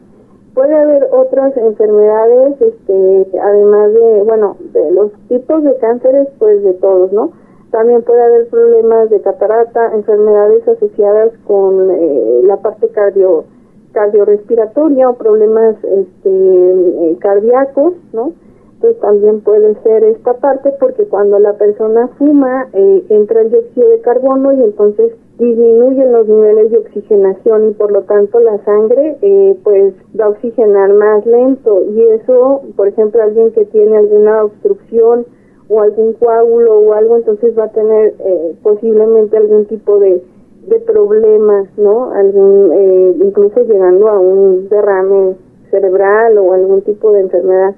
Puede 0.54 0.74
haber 0.74 1.08
otras 1.12 1.56
enfermedades, 1.56 2.60
este, 2.60 3.38
además 3.40 3.92
de, 3.94 4.22
bueno, 4.22 4.56
de 4.72 4.90
los 4.92 5.12
tipos 5.28 5.62
de 5.64 5.76
cánceres, 5.78 6.28
pues 6.38 6.62
de 6.62 6.74
todos, 6.74 7.12
¿no? 7.12 7.32
También 7.70 8.02
puede 8.02 8.22
haber 8.22 8.48
problemas 8.48 9.10
de 9.10 9.20
catarata, 9.20 9.92
enfermedades 9.94 10.66
asociadas 10.66 11.32
con 11.46 11.90
eh, 11.90 12.40
la 12.44 12.56
parte 12.58 12.88
cardio 12.88 13.44
cardiorrespiratoria 13.92 15.08
o 15.08 15.14
problemas 15.14 15.76
este, 15.82 16.28
eh, 16.30 17.16
cardíacos, 17.20 17.94
¿no? 18.12 18.32
Entonces 18.74 19.00
también 19.00 19.40
puede 19.40 19.74
ser 19.82 20.04
esta 20.04 20.34
parte 20.34 20.72
porque 20.80 21.04
cuando 21.04 21.38
la 21.38 21.52
persona 21.54 22.08
fuma 22.16 22.68
eh, 22.72 23.04
entra 23.10 23.42
el 23.42 23.50
dióxido 23.50 23.90
de 23.90 24.00
carbono 24.00 24.52
y 24.52 24.62
entonces 24.62 25.12
disminuyen 25.38 26.12
los 26.12 26.26
niveles 26.26 26.70
de 26.70 26.78
oxigenación 26.78 27.68
y 27.68 27.70
por 27.72 27.92
lo 27.92 28.02
tanto 28.02 28.40
la 28.40 28.56
sangre 28.64 29.18
pues 29.64 29.94
va 30.18 30.26
a 30.26 30.28
oxigenar 30.30 30.92
más 30.94 31.26
lento 31.26 31.82
y 31.94 32.02
eso, 32.02 32.62
por 32.76 32.88
ejemplo, 32.88 33.22
alguien 33.22 33.52
que 33.52 33.66
tiene 33.66 33.98
alguna 33.98 34.44
obstrucción 34.44 35.26
o 35.70 35.80
algún 35.80 36.14
coágulo 36.14 36.80
o 36.80 36.92
algo, 36.92 37.16
entonces 37.16 37.56
va 37.56 37.64
a 37.64 37.72
tener 37.72 38.14
eh, 38.18 38.56
posiblemente 38.62 39.36
algún 39.36 39.66
tipo 39.66 40.00
de, 40.00 40.20
de 40.66 40.78
problemas, 40.80 41.66
¿no? 41.76 42.12
Algún, 42.12 42.72
eh, 42.72 43.16
incluso 43.22 43.60
llegando 43.62 44.08
a 44.08 44.18
un 44.18 44.68
derrame 44.68 45.36
cerebral 45.70 46.38
o 46.38 46.52
algún 46.52 46.82
tipo 46.82 47.12
de 47.12 47.20
enfermedad 47.20 47.74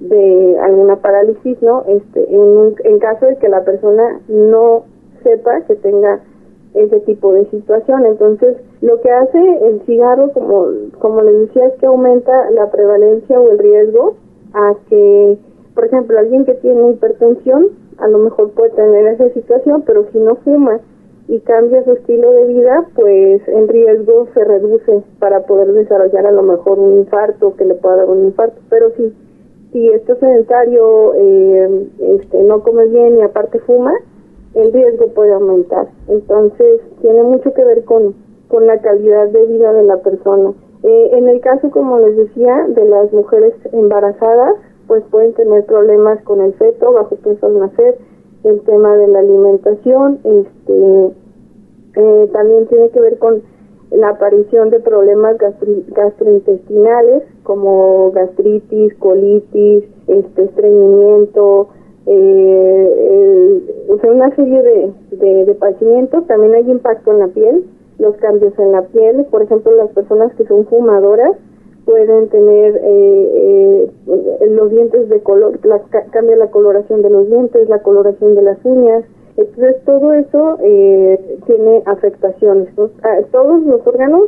de 0.00 0.58
alguna 0.60 0.96
parálisis, 0.96 1.60
¿no? 1.62 1.84
Este, 1.86 2.34
en, 2.34 2.74
en 2.84 2.98
caso 2.98 3.26
de 3.26 3.36
que 3.36 3.48
la 3.48 3.64
persona 3.64 4.20
no 4.28 4.84
sepa 5.22 5.60
que 5.62 5.76
tenga 5.76 6.20
ese 6.74 7.00
tipo 7.00 7.32
de 7.32 7.44
situación. 7.50 8.06
Entonces, 8.06 8.56
lo 8.80 9.00
que 9.00 9.10
hace 9.10 9.66
el 9.66 9.82
cigarro, 9.82 10.32
como, 10.32 10.66
como 10.98 11.22
les 11.22 11.48
decía, 11.48 11.66
es 11.66 11.74
que 11.74 11.86
aumenta 11.86 12.50
la 12.50 12.70
prevalencia 12.70 13.38
o 13.38 13.50
el 13.50 13.58
riesgo 13.58 14.14
a 14.54 14.74
que 14.88 15.38
por 15.74 15.86
ejemplo, 15.86 16.18
alguien 16.18 16.44
que 16.44 16.54
tiene 16.54 16.90
hipertensión 16.90 17.68
a 17.98 18.08
lo 18.08 18.18
mejor 18.18 18.50
puede 18.50 18.70
tener 18.70 19.06
esa 19.06 19.28
situación, 19.30 19.82
pero 19.86 20.06
si 20.12 20.18
no 20.18 20.36
fuma 20.36 20.80
y 21.32 21.40
cambia 21.40 21.82
su 21.82 21.92
estilo 21.92 22.30
de 22.30 22.44
vida, 22.44 22.86
pues 22.94 23.40
el 23.48 23.66
riesgo 23.66 24.28
se 24.34 24.44
reduce 24.44 25.02
para 25.18 25.46
poder 25.46 25.72
desarrollar 25.72 26.26
a 26.26 26.30
lo 26.30 26.42
mejor 26.42 26.78
un 26.78 26.98
infarto, 26.98 27.56
que 27.56 27.64
le 27.64 27.74
pueda 27.74 27.96
dar 27.96 28.10
un 28.10 28.26
infarto. 28.26 28.60
Pero 28.68 28.90
si, 28.98 29.14
si 29.72 29.88
estás 29.88 30.18
sedentario, 30.18 31.14
eh, 31.14 31.88
este, 32.00 32.42
no 32.42 32.62
comes 32.62 32.92
bien 32.92 33.16
y 33.16 33.22
aparte 33.22 33.60
fuma, 33.60 33.94
el 34.54 34.74
riesgo 34.74 35.06
puede 35.14 35.32
aumentar. 35.32 35.88
Entonces, 36.08 36.82
tiene 37.00 37.22
mucho 37.22 37.54
que 37.54 37.64
ver 37.64 37.82
con, 37.84 38.14
con 38.48 38.66
la 38.66 38.82
calidad 38.82 39.28
de 39.28 39.46
vida 39.46 39.72
de 39.72 39.84
la 39.84 40.02
persona. 40.02 40.52
Eh, 40.82 41.10
en 41.14 41.30
el 41.30 41.40
caso, 41.40 41.70
como 41.70 41.98
les 41.98 42.14
decía, 42.14 42.66
de 42.68 42.84
las 42.84 43.10
mujeres 43.10 43.54
embarazadas, 43.72 44.56
pues 44.86 45.02
pueden 45.10 45.32
tener 45.32 45.64
problemas 45.64 46.22
con 46.24 46.42
el 46.42 46.52
feto, 46.52 46.92
bajo 46.92 47.16
peso 47.16 47.46
al 47.46 47.58
nacer, 47.58 47.96
el 48.44 48.60
tema 48.62 48.96
de 48.96 49.08
la 49.08 49.20
alimentación, 49.20 50.18
este, 50.24 51.21
eh, 51.96 52.30
también 52.32 52.66
tiene 52.66 52.90
que 52.90 53.00
ver 53.00 53.18
con 53.18 53.42
la 53.90 54.10
aparición 54.10 54.70
de 54.70 54.80
problemas 54.80 55.36
gastrointestinales 55.88 57.24
como 57.42 58.10
gastritis, 58.12 58.94
colitis, 58.94 59.84
este, 60.08 60.44
estreñimiento, 60.44 61.68
eh, 62.06 63.60
o 63.88 63.98
sea, 63.98 64.12
una 64.12 64.34
serie 64.34 64.62
de, 64.62 64.92
de, 65.10 65.44
de 65.44 65.54
padecimientos. 65.54 66.26
También 66.26 66.54
hay 66.54 66.70
impacto 66.70 67.12
en 67.12 67.18
la 67.18 67.28
piel, 67.28 67.64
los 67.98 68.16
cambios 68.16 68.58
en 68.58 68.72
la 68.72 68.82
piel, 68.82 69.26
por 69.30 69.42
ejemplo, 69.42 69.72
las 69.76 69.90
personas 69.90 70.34
que 70.34 70.46
son 70.46 70.66
fumadoras 70.66 71.36
pueden 71.84 72.28
tener 72.28 72.76
eh, 72.76 73.90
eh, 74.06 74.46
los 74.50 74.70
dientes 74.70 75.08
de 75.08 75.20
color, 75.20 75.58
cambia 76.10 76.36
la 76.36 76.50
coloración 76.50 77.02
de 77.02 77.10
los 77.10 77.28
dientes, 77.28 77.68
la 77.68 77.82
coloración 77.82 78.34
de 78.34 78.42
las 78.42 78.64
uñas, 78.64 79.04
Entonces 79.36 79.76
todo 79.84 80.12
eso 80.12 80.58
eh, 80.62 81.38
tiene 81.46 81.82
afectaciones. 81.86 82.68
Ah, 83.02 83.18
todos 83.30 83.62
los 83.64 83.86
órganos 83.86 84.24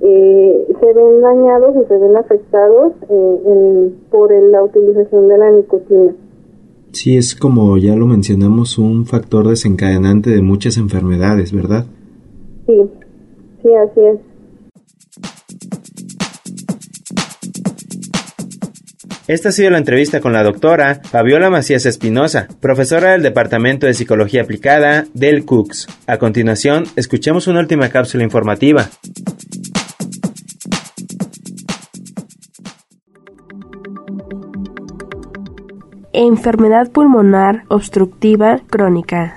eh, 0.00 0.66
se 0.80 0.92
ven 0.92 1.20
dañados 1.20 1.76
o 1.76 1.86
se 1.88 1.98
ven 1.98 2.16
afectados 2.16 2.92
eh, 3.08 3.92
por 4.10 4.32
la 4.32 4.62
utilización 4.62 5.28
de 5.28 5.38
la 5.38 5.50
nicotina. 5.50 6.14
Sí, 6.92 7.16
es 7.16 7.34
como 7.34 7.76
ya 7.76 7.96
lo 7.96 8.06
mencionamos, 8.06 8.78
un 8.78 9.04
factor 9.06 9.48
desencadenante 9.48 10.30
de 10.30 10.40
muchas 10.40 10.78
enfermedades, 10.78 11.52
¿verdad? 11.52 11.84
Sí, 12.66 12.90
sí, 13.62 13.74
así 13.74 14.00
es. 14.00 14.27
Esta 19.28 19.50
ha 19.50 19.52
sido 19.52 19.68
la 19.68 19.76
entrevista 19.76 20.22
con 20.22 20.32
la 20.32 20.42
doctora 20.42 21.02
Fabiola 21.04 21.50
Macías 21.50 21.84
Espinosa, 21.84 22.48
profesora 22.62 23.10
del 23.10 23.22
Departamento 23.22 23.86
de 23.86 23.92
Psicología 23.92 24.40
Aplicada 24.40 25.04
del 25.12 25.44
CUCS. 25.44 25.86
A 26.06 26.16
continuación, 26.16 26.84
escuchemos 26.96 27.46
una 27.46 27.60
última 27.60 27.90
cápsula 27.90 28.24
informativa. 28.24 28.88
Enfermedad 36.14 36.90
pulmonar 36.90 37.64
obstructiva 37.68 38.62
crónica. 38.70 39.36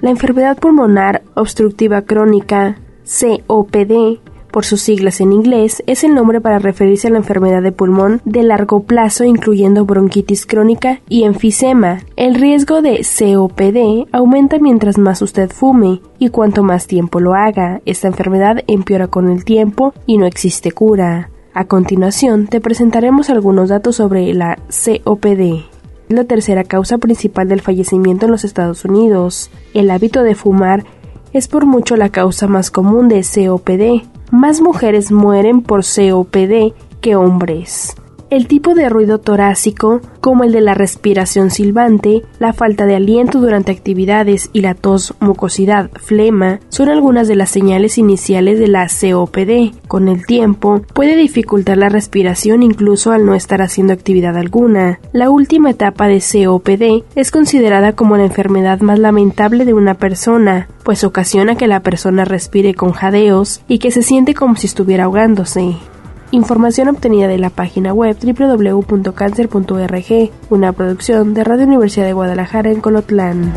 La 0.00 0.08
enfermedad 0.08 0.56
pulmonar 0.56 1.24
obstructiva 1.34 2.06
crónica, 2.06 2.78
COPD, 3.04 4.29
por 4.50 4.64
sus 4.64 4.80
siglas 4.80 5.20
en 5.20 5.32
inglés, 5.32 5.82
es 5.86 6.04
el 6.04 6.14
nombre 6.14 6.40
para 6.40 6.58
referirse 6.58 7.08
a 7.08 7.10
la 7.10 7.18
enfermedad 7.18 7.62
de 7.62 7.72
pulmón 7.72 8.20
de 8.24 8.42
largo 8.42 8.82
plazo 8.82 9.24
incluyendo 9.24 9.84
bronquitis 9.84 10.46
crónica 10.46 11.00
y 11.08 11.24
enfisema. 11.24 12.00
El 12.16 12.34
riesgo 12.34 12.82
de 12.82 13.00
COPD 13.00 14.08
aumenta 14.12 14.58
mientras 14.58 14.98
más 14.98 15.22
usted 15.22 15.50
fume 15.50 16.00
y 16.18 16.28
cuanto 16.28 16.62
más 16.62 16.86
tiempo 16.86 17.20
lo 17.20 17.34
haga. 17.34 17.80
Esta 17.86 18.08
enfermedad 18.08 18.62
empeora 18.66 19.08
con 19.08 19.28
el 19.30 19.44
tiempo 19.44 19.94
y 20.06 20.18
no 20.18 20.26
existe 20.26 20.72
cura. 20.72 21.30
A 21.54 21.64
continuación, 21.64 22.46
te 22.46 22.60
presentaremos 22.60 23.30
algunos 23.30 23.68
datos 23.68 23.96
sobre 23.96 24.32
la 24.34 24.56
COPD 24.68 25.70
la 26.10 26.24
tercera 26.24 26.64
causa 26.64 26.98
principal 26.98 27.48
del 27.48 27.60
fallecimiento 27.60 28.26
en 28.26 28.32
los 28.32 28.44
Estados 28.44 28.84
Unidos. 28.84 29.50
El 29.74 29.90
hábito 29.90 30.24
de 30.24 30.34
fumar 30.34 30.84
es 31.32 31.46
por 31.46 31.66
mucho 31.66 31.96
la 31.96 32.08
causa 32.08 32.48
más 32.48 32.70
común 32.70 33.08
de 33.08 33.22
COPD. 33.22 34.08
Más 34.30 34.60
mujeres 34.60 35.10
mueren 35.10 35.60
por 35.60 35.82
COPD 35.82 36.72
que 37.00 37.16
hombres. 37.16 37.96
El 38.30 38.46
tipo 38.46 38.74
de 38.74 38.88
ruido 38.88 39.18
torácico, 39.18 40.00
como 40.20 40.44
el 40.44 40.52
de 40.52 40.60
la 40.60 40.72
respiración 40.72 41.50
silbante, 41.50 42.22
la 42.38 42.52
falta 42.52 42.86
de 42.86 42.94
aliento 42.94 43.40
durante 43.40 43.72
actividades 43.72 44.50
y 44.52 44.60
la 44.60 44.74
tos, 44.74 45.14
mucosidad, 45.18 45.90
flema, 45.94 46.60
son 46.68 46.90
algunas 46.90 47.26
de 47.26 47.34
las 47.34 47.50
señales 47.50 47.98
iniciales 47.98 48.60
de 48.60 48.68
la 48.68 48.86
COPD. 48.86 49.74
Con 49.88 50.06
el 50.06 50.26
tiempo, 50.26 50.82
puede 50.94 51.16
dificultar 51.16 51.76
la 51.76 51.88
respiración 51.88 52.62
incluso 52.62 53.10
al 53.10 53.26
no 53.26 53.34
estar 53.34 53.62
haciendo 53.62 53.94
actividad 53.94 54.36
alguna. 54.36 55.00
La 55.12 55.28
última 55.28 55.70
etapa 55.70 56.06
de 56.06 56.20
COPD 56.20 57.02
es 57.16 57.32
considerada 57.32 57.94
como 57.94 58.16
la 58.16 58.26
enfermedad 58.26 58.78
más 58.78 59.00
lamentable 59.00 59.64
de 59.64 59.74
una 59.74 59.94
persona, 59.94 60.68
pues 60.84 61.02
ocasiona 61.02 61.56
que 61.56 61.66
la 61.66 61.80
persona 61.80 62.24
respire 62.24 62.74
con 62.74 62.92
jadeos 62.92 63.62
y 63.66 63.80
que 63.80 63.90
se 63.90 64.02
siente 64.02 64.34
como 64.34 64.54
si 64.54 64.68
estuviera 64.68 65.04
ahogándose. 65.04 65.74
Información 66.32 66.86
obtenida 66.86 67.26
de 67.26 67.38
la 67.38 67.50
página 67.50 67.92
web 67.92 68.16
www.cancer.org, 68.22 70.30
una 70.48 70.72
producción 70.72 71.34
de 71.34 71.42
Radio 71.42 71.66
Universidad 71.66 72.06
de 72.06 72.12
Guadalajara 72.12 72.70
en 72.70 72.80
Colotlán. 72.80 73.52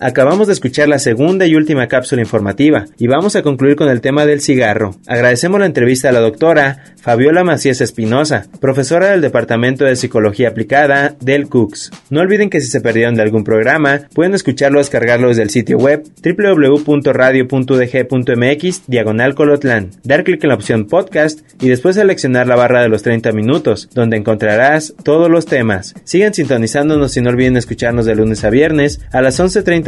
Acabamos 0.00 0.46
de 0.46 0.52
escuchar 0.52 0.88
la 0.88 1.00
segunda 1.00 1.44
y 1.46 1.56
última 1.56 1.88
cápsula 1.88 2.22
informativa 2.22 2.84
y 2.98 3.08
vamos 3.08 3.34
a 3.34 3.42
concluir 3.42 3.74
con 3.74 3.88
el 3.88 4.00
tema 4.00 4.26
del 4.26 4.40
cigarro. 4.40 4.94
Agradecemos 5.08 5.58
la 5.58 5.66
entrevista 5.66 6.08
a 6.08 6.12
la 6.12 6.20
doctora 6.20 6.84
Fabiola 7.00 7.42
Macías 7.42 7.80
Espinosa, 7.80 8.46
profesora 8.60 9.10
del 9.10 9.22
Departamento 9.22 9.84
de 9.84 9.96
Psicología 9.96 10.50
Aplicada 10.50 11.16
del 11.20 11.48
CUCS. 11.48 11.90
No 12.10 12.20
olviden 12.20 12.48
que 12.48 12.60
si 12.60 12.68
se 12.68 12.80
perdieron 12.80 13.16
de 13.16 13.22
algún 13.22 13.42
programa, 13.42 14.02
pueden 14.14 14.34
escucharlo 14.34 14.78
o 14.78 14.82
descargarlo 14.82 15.26
desde 15.28 15.42
el 15.42 15.50
sitio 15.50 15.78
web 15.78 16.04
www.radio.dg.mx 16.22 18.82
diagonal 18.86 19.34
colotlán. 19.34 19.90
Dar 20.04 20.22
clic 20.22 20.44
en 20.44 20.50
la 20.50 20.54
opción 20.54 20.86
podcast 20.86 21.40
y 21.60 21.68
después 21.68 21.96
seleccionar 21.96 22.46
la 22.46 22.54
barra 22.54 22.82
de 22.82 22.88
los 22.88 23.02
30 23.02 23.32
minutos, 23.32 23.90
donde 23.94 24.16
encontrarás 24.16 24.94
todos 25.02 25.28
los 25.28 25.46
temas. 25.46 25.96
Sigan 26.04 26.34
sintonizándonos 26.34 27.16
y 27.16 27.20
no 27.20 27.30
olviden 27.30 27.56
escucharnos 27.56 28.06
de 28.06 28.14
lunes 28.14 28.44
a 28.44 28.50
viernes 28.50 29.00
a 29.12 29.22
las 29.22 29.40
11.30 29.40 29.87